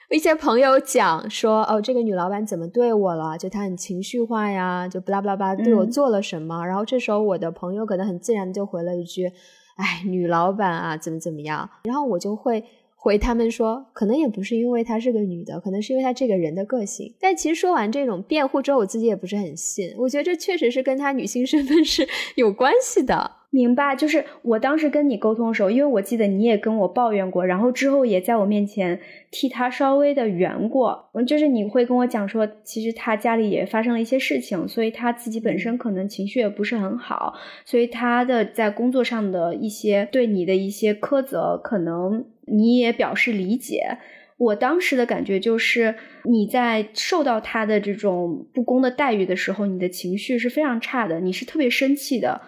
[0.09, 3.37] 一些朋友讲说，哦，这个女老板怎么对我了？
[3.37, 6.65] 就她很情绪化呀，就巴拉巴拉巴对我做了什么？
[6.65, 9.31] 然后这时候我的朋友可能很自然就回了一句，
[9.75, 11.69] 哎，女老板啊，怎么怎么样？
[11.83, 12.63] 然后我就会
[12.95, 17.13] 回他们说，可能也不是因为她是个女的，可能是因为她这个人的个性。
[17.19, 19.93] 但其实说完这种辩护之后，我自己也不是很信。
[19.95, 23.38] 我觉得这确实是跟她女性身份是有关系的。
[23.51, 28.99] 明白，就是我当时跟你沟通的时候，因为我记得你也跟我抱怨过，然后之后也在我面前
[29.31, 31.09] 替他稍微的圆过。
[31.25, 37.33] 就是你会跟我讲说，其实他家里也发生了一些事情，所以他自己本身可能情绪也不是很好，
[37.65, 43.97] 所以他的在工作上的一些对你的一些苛责，可能你也表示理解。
[44.37, 52.39] 我当时的感觉就是，你在受到他的这种不公的待遇的时候，你的情绪是非常差的，你是特别生气的。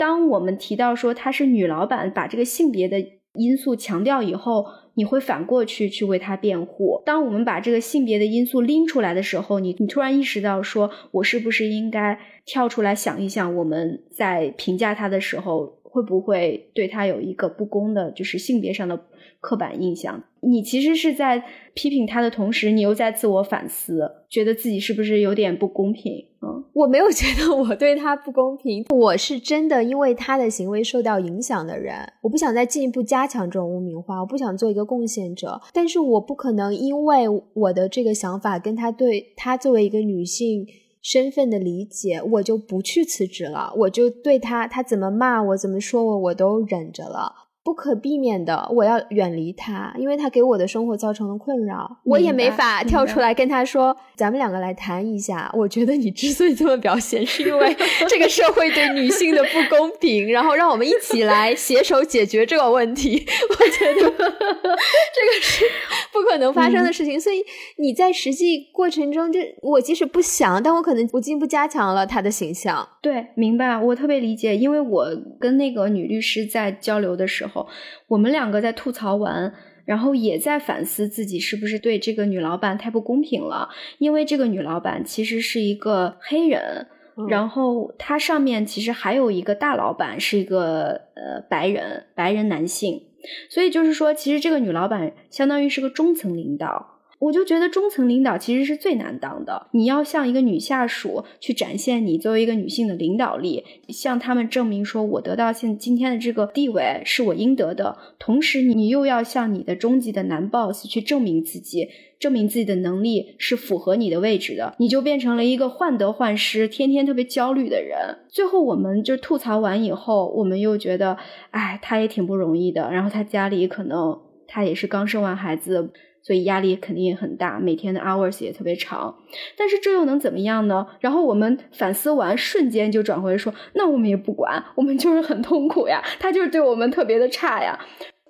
[0.00, 2.98] 当我们提到说她是女老板，把这个性别的
[3.34, 7.02] 因素强调以后，你会反过去去为她辩护。
[7.04, 18.96] 当我们把这个性别的因素拎出来的时候，你你突然意识到说，我是不是应该跳出来想一想，我们在评价她的时候，会不会对她有一个不公的，就是性别上的
[19.40, 20.22] 刻板印象？
[20.42, 21.42] 你其实是在
[21.74, 26.26] 批评他的同时，你又在自我反思，觉得自己是不是有点不公平？
[26.42, 40.66] 嗯，我没有觉得我对他不公平，我是真的因为他的行为受到影响的人，我不想再进一步加强这种污名化，我不想做一个贡献者，但是我不可能因为我的这个想法跟他对他作为一个女性
[41.02, 47.49] 身份的理解，我就不去辞职了，我就对他他怎么骂我怎么说我我都忍着了。
[47.62, 51.98] 不可避免的，我要远离他，因为他给我的生活造成了困扰。
[52.04, 57.76] 我也没法跳出来跟他说：“咱们两个来谈一下。”我觉得你之所以这么表现，是因为
[58.08, 63.26] 这个社会对女性的不公平，然后让我们一起来携手解决这个问题。
[63.50, 65.64] 我觉得这个是
[66.12, 67.20] 不可能发生的事情。
[67.20, 67.44] 所以
[67.76, 72.88] 你在实际过程中，就我即使不想，但我可能我进一步加强了他的形象。
[73.02, 75.06] 对，明白，我特别理解，因为我
[75.38, 77.59] 跟那个女律师在交流的时候。
[77.62, 77.68] 后，
[78.08, 79.52] 我们两个在吐槽完，
[79.84, 83.68] 然后也在反思自己是不是对这个女老板太不公平了。
[83.98, 86.86] 因为这个女老板其实是一个黑人，
[87.28, 93.02] 然后她上面其实还有一个大老板是一个呃白人白人男性，
[93.48, 96.99] 所以就是说，其实这个女老板相当于是个中层领导。
[97.20, 99.68] 我就觉得中层领导其实是最难当的。
[99.72, 107.98] 你要向一个女下属去展现你作为一个女性的领导力，向他们证明说我得到现今天的这个地位是我应得的。
[108.18, 114.74] 同时，你又要向你的中级的男 boss 去证明自己，证明自己的能力是符合你的位置的。
[114.78, 117.98] 你就变成了一个患得患失、天天特别焦虑的人。
[118.30, 121.18] 最后，我们就吐槽完以后，我们又觉得，
[121.50, 122.90] 哎，他也挺不容易的。
[122.90, 125.90] 然后他家里可能他也是刚生完孩子。
[126.22, 129.16] 所以压力肯定也很大，每天的 hours 也特别长，
[129.56, 130.86] 但是这又能怎么样呢？
[131.00, 137.78] 然后我们反思完，瞬间就转回说，那我们也不管，我们就是很痛苦呀，他就是对我们特别的差呀，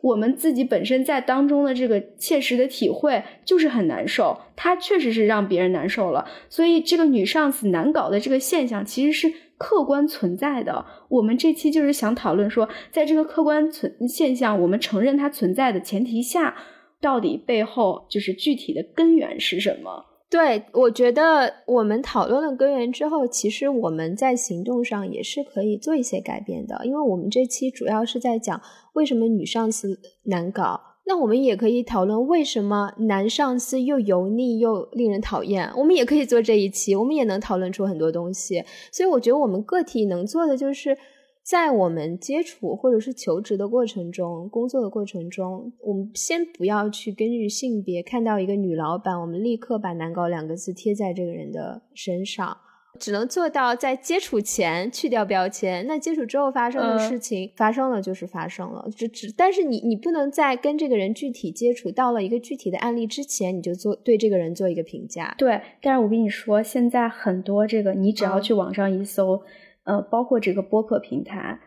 [0.02, 10.86] 我们自己本身在当中的这个切实的体会就是很难受，他确实是让别人难受了，所以这个女上司难搞的这个现象其实是客观存在的。
[11.08, 16.54] 我们这期就是想讨论说，在这个客观存现象，我们承认它存在的前提下。
[17.00, 20.04] 到底背后就是具体的根源是什么？
[20.28, 26.80] 对我觉得，我们讨论了根源之后，其实我们在行动上也是可以做一些改变的。
[26.84, 28.60] 因为我们这期主要是在讲
[28.92, 35.68] 为什么女上司难搞，那我们也可以讨论为什么男上司又油腻又令人讨厌。
[35.76, 38.62] 我们也可以做这一期，我们也能讨论出很多东西。
[38.92, 40.96] 所以我觉得我们个体能做的就是。
[41.42, 52.56] 在我们接触或者是求职的过程中，工作的过程中，我们先不要去根据性别看到一个女老板，我们立刻把“难搞”两个字贴在这个人的身上，
[53.00, 55.84] 只能做到在接触前去掉标签。
[55.88, 65.34] 那接触之后发生的事情发生了就是发生了，只只但是你你不能在跟这个人具体接触到了一个具体的案例之前，你就做对这个人做一个评价。
[65.36, 69.42] 对，但是我跟你说，现在很多这个，你只要去网上一搜。
[69.90, 71.58] 呃，包括这个播客平台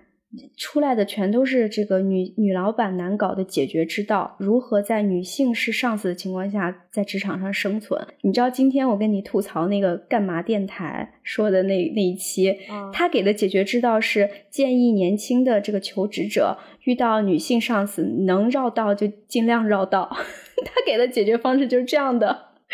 [0.57, 8.07] 出来的全都是这个女女老板难搞的解决之道，如何在女性是上司的情况下在职场上生存？
[8.21, 12.57] 你知道今天我跟你吐槽那个干嘛电台说的那那一期，
[12.93, 20.09] 他给的解决之道是建议年轻的这个求职者遇到女性上司能绕道就尽量绕道，
[20.65, 22.53] 他给的解决方式就是这样的。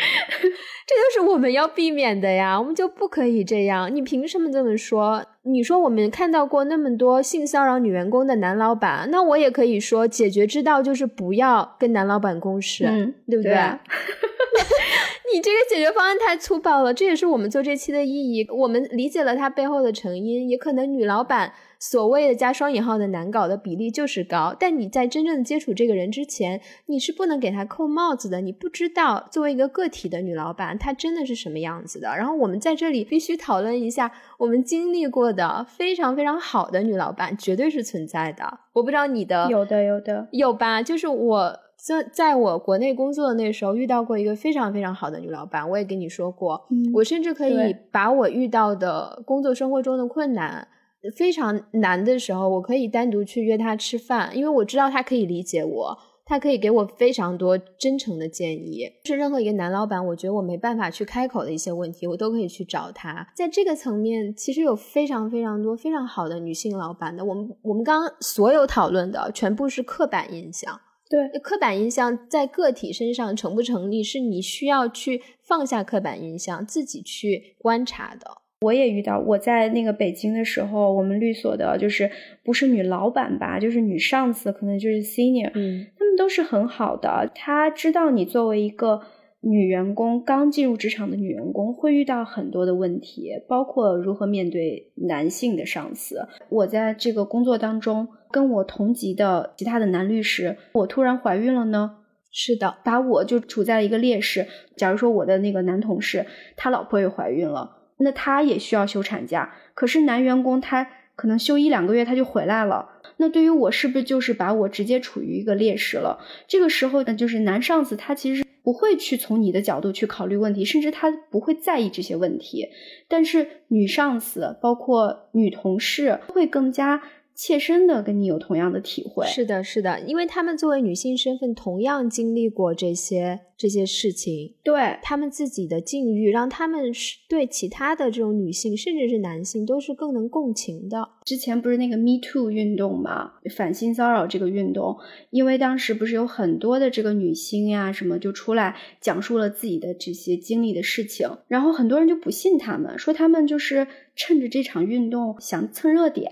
[0.90, 3.94] 这就是我们要避免的呀，我们就不可以这样。
[3.94, 5.22] 你凭什么这么说？
[5.42, 12.84] 你说我们看到过那么多性骚扰女员工的男老板，那我也可以说，解决之道就是不要跟男老板共事，
[13.26, 13.54] 对不对？
[15.32, 18.46] 你这个解决方案太粗暴了，这也是我们做这期的意义。
[18.50, 21.52] 我们理解了他背后的成因，也可能女老板。
[21.82, 28.42] 所谓的加双引号的难搞的比例就是高，但你在真正接触这个人之前，你是不能给他扣帽子的。
[28.42, 32.08] 你不知道作为一个个体的女老板，她真的是什么样子的。
[32.14, 38.60] 然后我们在这里必须讨论一下，我们经历过的非常非常好的女老板绝对是存在的。
[38.74, 40.82] 我不知道你的有的有的有吧？
[40.82, 50.68] 就是我在在我国内工作的那时候遇到过一个非常非常好的女老板，我也跟你说过，我甚至可以把我遇到的工作生活中的困难。
[51.16, 58.86] 非常难的时候，我可以单独去约他吃饭，因为我知道他可以理解我，他可以给我非常多真诚的建议。
[59.04, 63.26] 是任何一个男老板，我觉得我没办法去开口的一些问题，我都可以去找他。
[63.34, 67.24] 在这个层面，其实有非常非常多非常好的女性老板的。
[67.24, 70.78] 我们我们刚刚所有讨论的全部是刻板印象，
[71.08, 78.39] 对，刻板印象在个体身上成不成立，是你需要去放下刻板印象，自己去观察的。
[78.60, 82.10] 我也遇到，我在那个北京的时候，我们律所的就是
[82.44, 87.30] 不是女老板吧，就是女上司，可能就是 senior，嗯，他们都是很好的。
[87.34, 89.00] 他知道你作为一个
[89.40, 96.28] 女员工，刚进入职场的女员工，会遇到很多的问题，包括如何面对男性的上司。
[96.50, 101.96] 我在这个工作当中，跟我同级的其他的男律师，我突然怀孕了呢，
[102.30, 104.46] 是的，把我就处在了一个劣势。
[104.76, 106.26] 假如说我的那个男同事，
[106.58, 107.78] 他老婆也怀孕了。
[108.00, 112.88] 那他也需要休产假，可是男员工他可能休一两个月他就回来了。
[113.18, 116.18] 那对于我是不是就是把我直接处于一个劣势了？
[116.48, 122.68] 这个时候呢，就是男上司他其实不会去从你的角度去考虑问题，甚至他不会在意这些问题。
[123.08, 127.02] 但是女上司包括女同事会更加。
[127.42, 141.08] 切身的跟你有同样的体会，是的，是的，因为他们作为女性身份，同样经历过这些这些事情，对他们自己的境遇，让他们是对其他的这种女性，甚至是男性，都是更能共情的。
[141.24, 144.98] 之前不是那个 Me Too 运动嘛，反性骚扰这个运动，
[145.30, 156.30] 因为当时不是有很多的这个女星呀，什么就出来讲述了自己的这些经历的事情，然后很多人就不信他们，说他们就是趁着这场运动想蹭热点。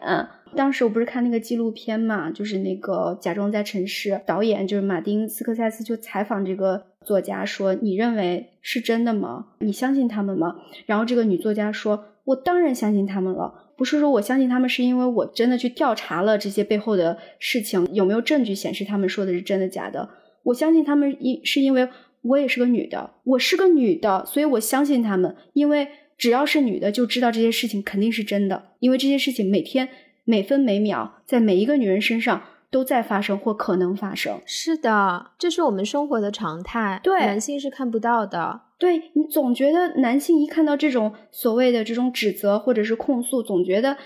[0.56, 9.46] 当时我不是看那个纪录片嘛，就是那个假装在城市，导演就是马丁斯科塞斯就采访这个作家说：“你认为是真的吗？
[9.60, 20.08] 你相信他们吗？”然后这个女作家说：“我当然相信他们了，不是说我相信他们是因为我真的去调查了这些背后的事情，有没有证据显示他们说的是真的假的？
[20.42, 21.88] 我相信他们因是因为
[22.22, 29.88] 我也是个女的，我是个女的，所以我相信他们，因为只要是女的就知道这些事情肯定是真的，因为这些事情每天。”
[30.28, 34.38] 每分每秒，在每一个女人身上都在发生或可能发生。
[34.44, 37.00] 是的，这是我们生活的常态。
[37.02, 38.60] 对，男性是看不到的。
[38.78, 43.96] 对你总觉得男性一看到这种所谓的这种指责或者是控诉，总觉得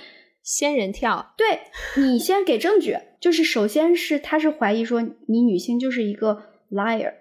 [0.44, 1.34] 仙人跳。
[1.36, 1.58] 对
[2.00, 7.14] 你先给证据，就是首先是他是怀疑说你女性就是一个 liar。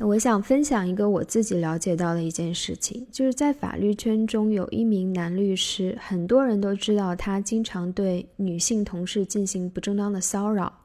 [0.00, 10.80] 我想分享一个我自己了解到的一件事情，就是在法律圈中有一名男律师，很多人都知道他经常对女性同事进行不正当的骚扰。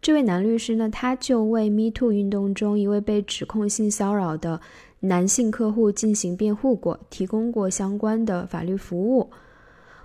[0.00, 4.60] 这位男律师呢，他就为 Me Too 运动中一位被指控性骚扰的
[5.00, 9.30] 男性客户进行辩护过，提供过相关的法律服务。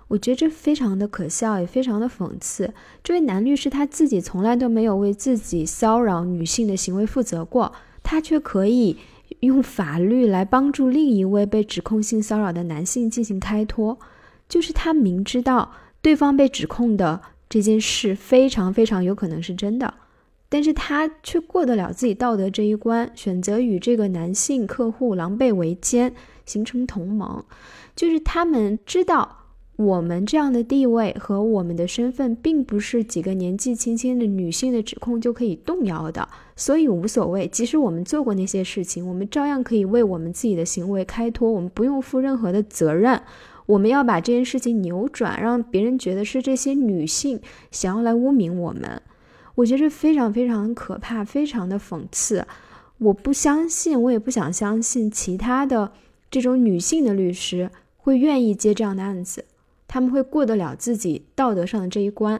[0.08, 2.74] 我觉得这非常的可笑，也非常的讽刺。
[3.04, 7.72] 这位男律师他自己从来都没有为自己骚扰女性的行为负责过，
[8.10, 8.98] 他却可以
[9.42, 14.00] 用法律来帮助另一位被指控性骚扰的男性进行开脱。
[14.48, 19.94] 就是他明知道对方被指控的这件事非常非常有可能是真的，
[20.50, 26.12] 但是他却过得了自己道德这一关，选择与这个男性客户狼狈为奸，
[26.48, 27.46] 形成同盟。
[27.96, 29.39] 就是他们知道。
[29.80, 36.28] 我们这样的地位和我们的身份，并不是几个年纪轻轻的女性的指控就可以动摇的，
[36.58, 37.48] 所以无所谓。
[37.48, 43.22] 即使我们做过那些事情，我们照样可以为我们自己的行为开脱，我们不用负任何的责任。
[43.68, 47.40] 我们要把这件事情扭转，让别人觉得是这些女性
[47.72, 49.02] 想要来污名我们。
[49.56, 52.46] 我觉得非常非常可怕，非常的讽刺。
[52.98, 55.94] 我不相信，我也不想相信其他的
[56.30, 59.46] 这种女性的律师会愿意接这样的案子。
[59.90, 62.40] 他们会过得了自己道德上的这一关，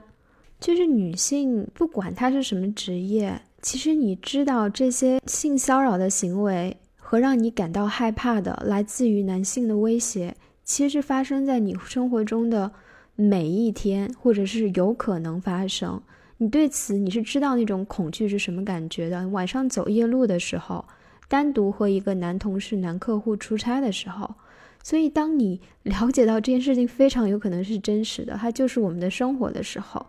[0.60, 12.72] 就是女性，不管她是什么职业，其实你知道这些性骚扰的行为和让你感到害怕的来自于男性的威胁，其实是发生在你生活中的
[13.16, 16.00] 每一天，或者是有可能发生。
[16.38, 19.28] 你对此你是知道那种恐惧是什么感觉的？
[19.30, 20.86] 晚上走夜路的时候，
[21.28, 24.36] 单独和一个男同事、男客户出差的时候。
[24.82, 30.06] 所以，当你了解到这件事情非常有可能是真实的，它就是我们的生活的时候，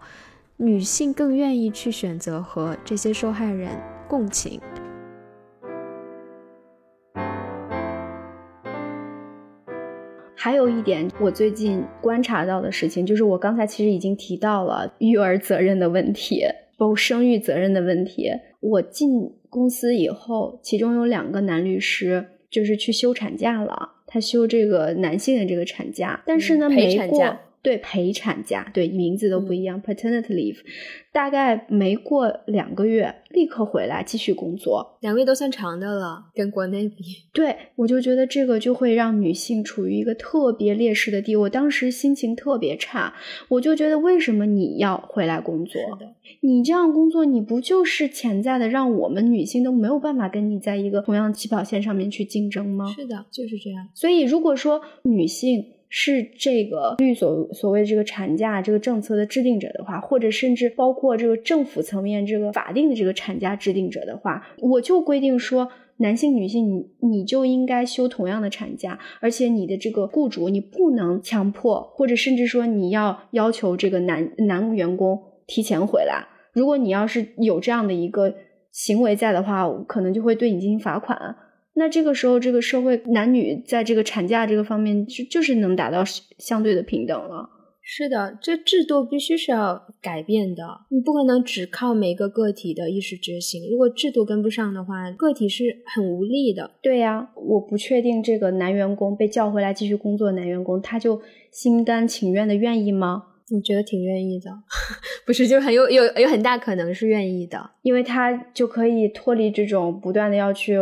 [0.56, 3.70] 女性更愿意去选择和这些受害人
[4.08, 4.60] 共情。
[10.34, 16.42] 还有一点，我最近观察到的事情，就是我刚才其实已经提到了育儿责任的问题，
[16.78, 18.30] 包括生育责任的问题。
[18.60, 23.99] 我进公司以后，其中有两个男律师就是去休产假了。
[24.10, 30.58] 他休这个男性的这个产假，但是呢，没过对陪产假，对名字都不一样，paternity leave。
[31.12, 34.96] 大概没过两个月，立刻回来继续工作。
[35.00, 37.02] 两个月都算长的了，跟国内比。
[37.32, 41.42] 对，我就觉得这个就会让女性处于一个特别劣势的地位。
[41.42, 43.12] 我当时心情特别差，
[43.48, 45.80] 我就觉得为什么你要回来工作？
[46.42, 52.86] 你这样工作，你不就是潜在的让我们女性都没有办法跟你在一个同样起跑线上面去竞争吗？
[52.96, 53.88] 是的，就是这样。
[53.94, 76.28] 所以如果说女性，是这个律所所谓这个产假这个政策的制定者的话，或者甚至包括这个政府层面这个法定的这个产假制定者的话，我就规定说，男性、女性，你你就应该休同样的产假，而且你的这个雇主你不能强迫，或者甚至说你要要求这个男男员工提前回来。
[76.52, 78.32] 如果你要是有这样的一个
[78.70, 81.36] 行为在的话，可能就会对你进行罚款。
[81.74, 86.04] 那这个时候，这个社会男女在这个产假这个方面，就就是能达到
[86.38, 87.48] 相对的平等了。
[87.82, 93.62] 是的，这制度必须是要改变的，你不可能只靠每个个体的意识觉醒。
[93.70, 96.70] 如果制度跟不上的话，个体是很无力的。
[96.82, 103.24] 对呀，我不确定这个男员工被叫回来继续工作，男员工他就心甘情愿的愿意吗？
[103.52, 104.50] 我觉得挺愿意的，
[105.26, 110.78] 不是，就是很有有有很大可能是愿意的，因为他就可以脱离这种不断的要去。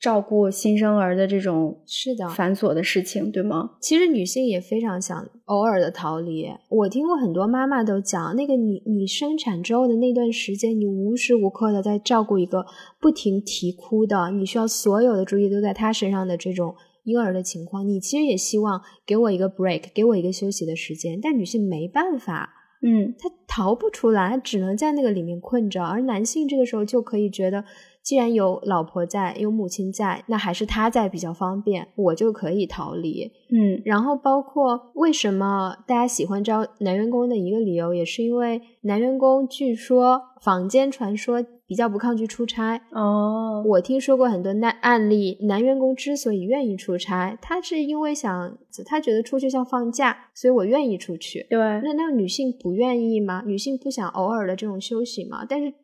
[0.00, 3.72] 照顾新生儿的这种是的繁琐的事情，对吗？
[3.80, 6.46] 其实女性也非常想偶尔的逃离。
[6.68, 12.64] 我听过很多妈妈都讲，那个你你生产之后的那段时间，你无时无刻的在照顾一个
[13.00, 21.18] 不停啼哭的，你需要所有的注意都在他身上的这种婴儿的情况，你其实也希望给我一个 break，给我一个休息的时间。
[21.20, 22.50] 但女性没办法，
[22.82, 25.82] 嗯，她逃不出来，只能在那个里面困着。
[25.82, 27.64] 而男性这个时候就可以觉得。
[28.08, 33.30] 既然有老婆在，有母亲在，那还是他在比较方便，我就可以逃离。
[33.50, 42.80] 嗯，然后包括为什么大家喜欢招男员工的一个理由，也是因为男员工据说坊间传说比较不抗拒出差。
[42.92, 48.56] 哦，我听说过很多男案例，男员工之所以愿意出差，他是因为想，
[48.86, 51.46] 他觉得出去像放假，所以我愿意出去。
[51.50, 53.42] 对，那那女性不愿意吗？
[53.44, 55.44] 女性不想偶尔的这种休息吗？
[55.46, 55.74] 但是。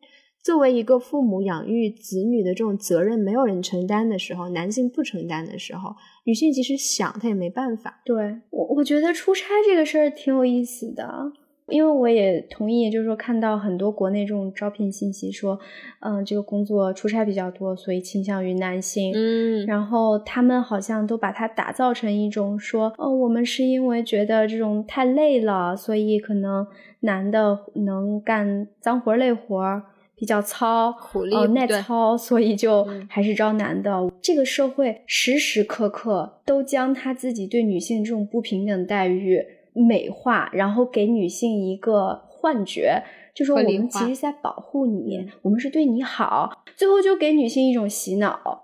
[0.45, 7.99] 作为一个父母养育子女的这种责任，没有人承担的时候，男性不承担的时候，女性即使想，她也没办法。
[8.05, 11.31] 对我，我觉得出差这个事儿挺有意思的，
[11.69, 15.57] 因为我也同意，就是说看到很多国内这种招聘信息说，
[16.01, 19.13] 嗯，这个工作出差比较多，所以倾向于男性。
[19.15, 26.67] 嗯，然后他们好像都把它打造成一种说，哦，我们是因为觉得这种太累了，所以可能
[26.99, 29.81] 男的能干脏活累活。
[30.17, 34.09] 比较糙，苦力，耐操，所以就还是招男的。
[34.21, 39.43] 这个社会时时刻刻都将他自己对女性这种不平等待遇
[39.73, 43.03] 美化，然后给女性一个幻觉，
[43.33, 48.63] 就说我们其实在保护你，我们是对你好，最后就给女性一种洗脑。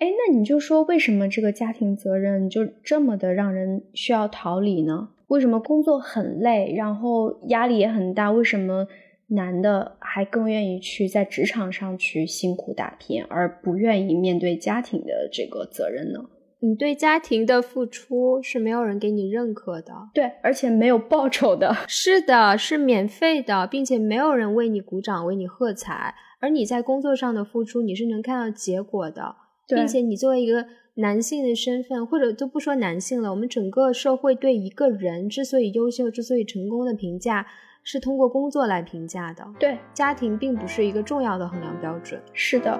[0.00, 5.08] 哎，那你就说为什么这个家庭责任就这么的让人需要逃离呢？
[5.28, 8.30] 为什么工作很累，然后压力也很大？
[8.30, 8.86] 为什么
[9.28, 16.20] 男的还更愿意去在职场上去辛苦打拼，而不愿意面对家庭的这个责任呢？
[16.60, 21.74] 你对家庭的付出是没有人给你认可的，对，而且没有报酬的。
[21.86, 26.14] 是的，是免费的，并且没有人为你鼓掌、为你喝彩。
[26.40, 29.36] 而你在工作上的付出，你是能看到结果的，
[29.68, 30.66] 并且你作为一个。
[31.00, 37.46] 男性的身份，或者都不说男性了，我们整个社会对一个人之所以优秀、之所以成功的评价，
[37.82, 39.44] 是通过工作来评价的。
[39.58, 42.20] 对，家庭并不是一个重要的衡量标准。
[42.32, 42.78] 是的。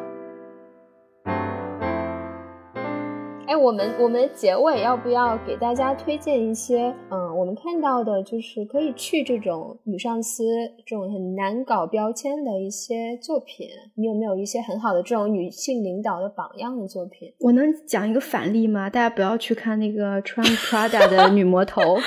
[3.46, 6.94] 哎，我们我们结尾要不要给大家推荐一些？
[7.08, 10.44] 嗯，我们看到的就是可以去这种女上司
[10.84, 13.66] 这种很难搞标签的一些作品。
[13.94, 17.32] 你有没有一些很好的这种女性领导的榜样的作品？
[17.40, 18.90] 我能讲一个反例吗？
[18.90, 21.80] 大家不要去看那个穿 Prada 的女魔头。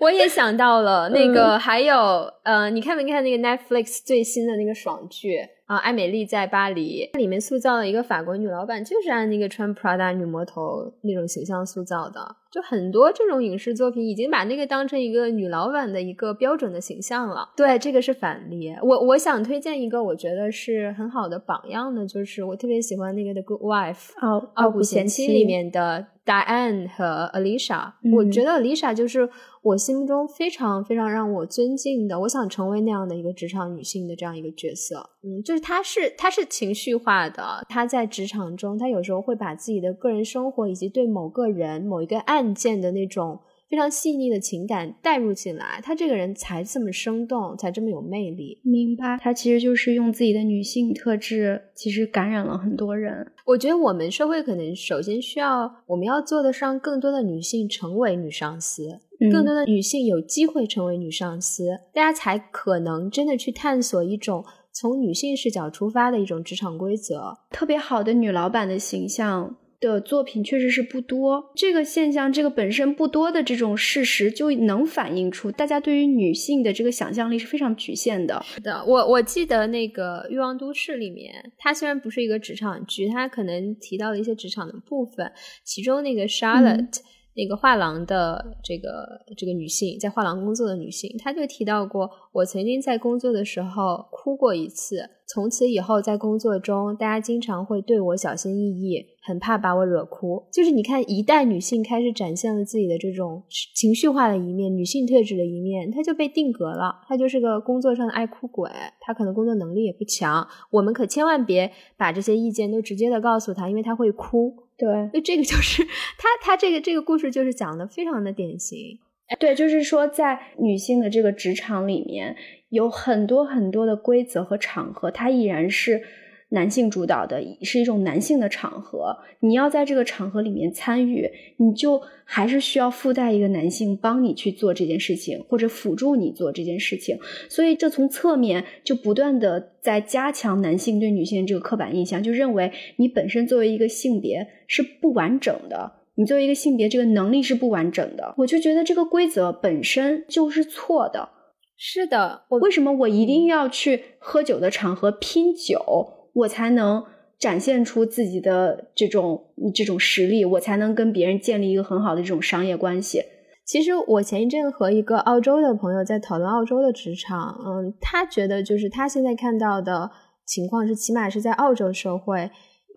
[0.00, 1.94] 我也想到了那个，还有
[2.42, 5.38] 呃，你看没看那个 Netflix 最新的那个爽剧？
[5.66, 12.36] 啊，艾美丽在巴黎里面塑造了一个法国女老板，就是按那个穿 Prada 女魔头那种形象塑造的。
[12.50, 17.50] 就很多这种影视作品已经把那个当成一个女老板的一个标准的形象了。
[17.56, 18.74] 对，这个是反例。
[18.82, 27.92] 我我想推荐一个我觉得是很好的榜样的，就是我特别喜欢那个《The Good Wife》哦，傲骨贤妻里面的 Diane 和 Alicia。
[28.16, 29.28] 我觉得 Alicia 就是
[29.62, 35.10] 我心目中非常非常让我尊敬的，我想成为那样的一个职场女性的这样一个角色。
[35.22, 42.40] 嗯，就是他是他是情绪化的，他在职场中，他有时候会把自己的个人生活以及对某个人某一个案。
[42.40, 48.58] 案件的那种非常细腻的情感带入进来，他这个人才这么生动，才这么有魅力。
[48.64, 53.30] 明白，他其实就是用自己的女性特质，其实感染了很多人。
[53.44, 58.88] 我觉得我们社会可能首先需要，我们要做的是让更多的女性成为女上司，
[59.30, 64.42] 更多的女性有机会成为女上司，大家才可能真的去探索一种
[64.72, 67.38] 从女性视角出发的一种职场规则。
[67.50, 69.56] 特别好的女老板的形象。
[69.80, 78.42] 的作品确实是不多，这个现象，这个本身不多的这种事实，就能反映出大家对于女性的这个想象力是非常局限的。
[78.44, 85.32] 是的，我我记得那个《欲望都市》里面，它虽然不是一个职场剧，它可能提到了一些职场的部分，
[85.64, 86.98] 其中那个 Charlotte。
[87.40, 95.08] 那个画廊的这个这个女性，在画廊工作的女性，她就提到过，我曾经在工作的时候哭过一次。
[95.26, 100.44] 从此以后，在工作中，大家经常会对我小心翼翼，很怕把我惹哭。
[100.52, 103.44] 就是你看，一代女性开始展现了自己的这种
[103.76, 106.96] 情绪化的一面，女性特质的一面，她就被定格了。
[107.06, 108.68] 她就是个工作上的爱哭鬼，
[109.00, 110.46] 她可能工作能力也不强。
[110.72, 114.52] 我们可千万别把这些意见都直接的告诉她，因为她会哭。
[114.80, 115.84] 对，那这个就是
[116.16, 118.98] 他，他这个这个故事就是讲的非常的典型。
[119.38, 122.34] 对，就是说在女性的这个职场里面，
[122.70, 126.02] 有很多很多的规则和场合，它依然是。
[126.50, 137.16] 男性主导的是一种男性的场合，你要在这个场合里面参与，你就还是需要附带一个男性帮你去做这件事情，或者辅助你做这件事情。
[137.48, 148.34] 所以这从侧面就不断的在加强男性对女性这个刻板印象，就认为你本身作为一个性别是不完整的，你作为一个性别这个能力是不完整的。
[148.38, 151.28] 我就觉得这个规则本身就是错的。
[151.76, 156.19] 是的，我为什么我一定要去喝酒的场合拼酒？
[156.34, 157.04] 我才能
[157.38, 163.22] 展现出自己的这种这种实力，我才能跟别人建立一个很好的这种商业关系。
[163.66, 170.10] 其实我前一阵和一个澳洲的朋友在讨论澳洲的职场，嗯，他觉得就是他现在看到的
[170.44, 172.50] 情况是，起码是在澳洲社会。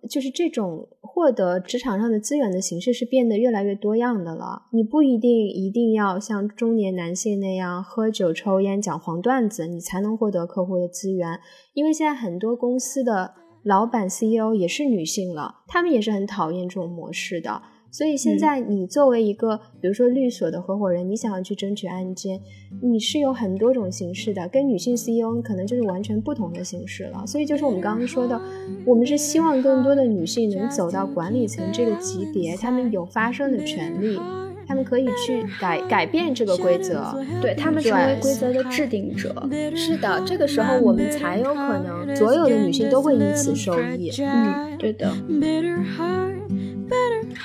[0.09, 4.63] 就是这种获得职场上的资源的形式是变得越来越多样的了。
[4.71, 11.39] 你不一定一定要像中年男性那样喝酒、抽烟、讲黄段子，你才能获得客户的资源。
[11.73, 13.33] 因为现在很多公司的
[13.63, 17.61] 老板、CEO 也是女性了，他们也是很讨厌这种模式的。
[17.93, 22.41] 所以现在你作为一个，比如说律所的合伙人，你想要去争取案件，
[22.81, 27.23] 你是有很多种形式的，跟女性 CEO 可能就是完全不同的形式了。
[27.27, 28.41] 所以就是我们刚刚说的，
[28.83, 34.19] 我们是希望更多的女性能走到管理层这个级别，她们有发声的权利，
[34.65, 39.47] 她们可以去改改变这个规则，对她们成为规则的制定者。
[39.75, 44.09] 是的，这个时候我们才有可能所有的女性都会因此受益。
[44.19, 45.13] 嗯，对的。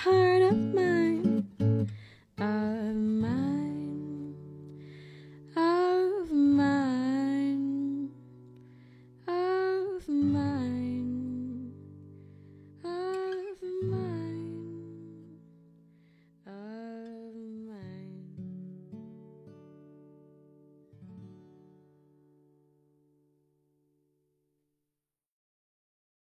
[0.04, 1.88] heart of mine.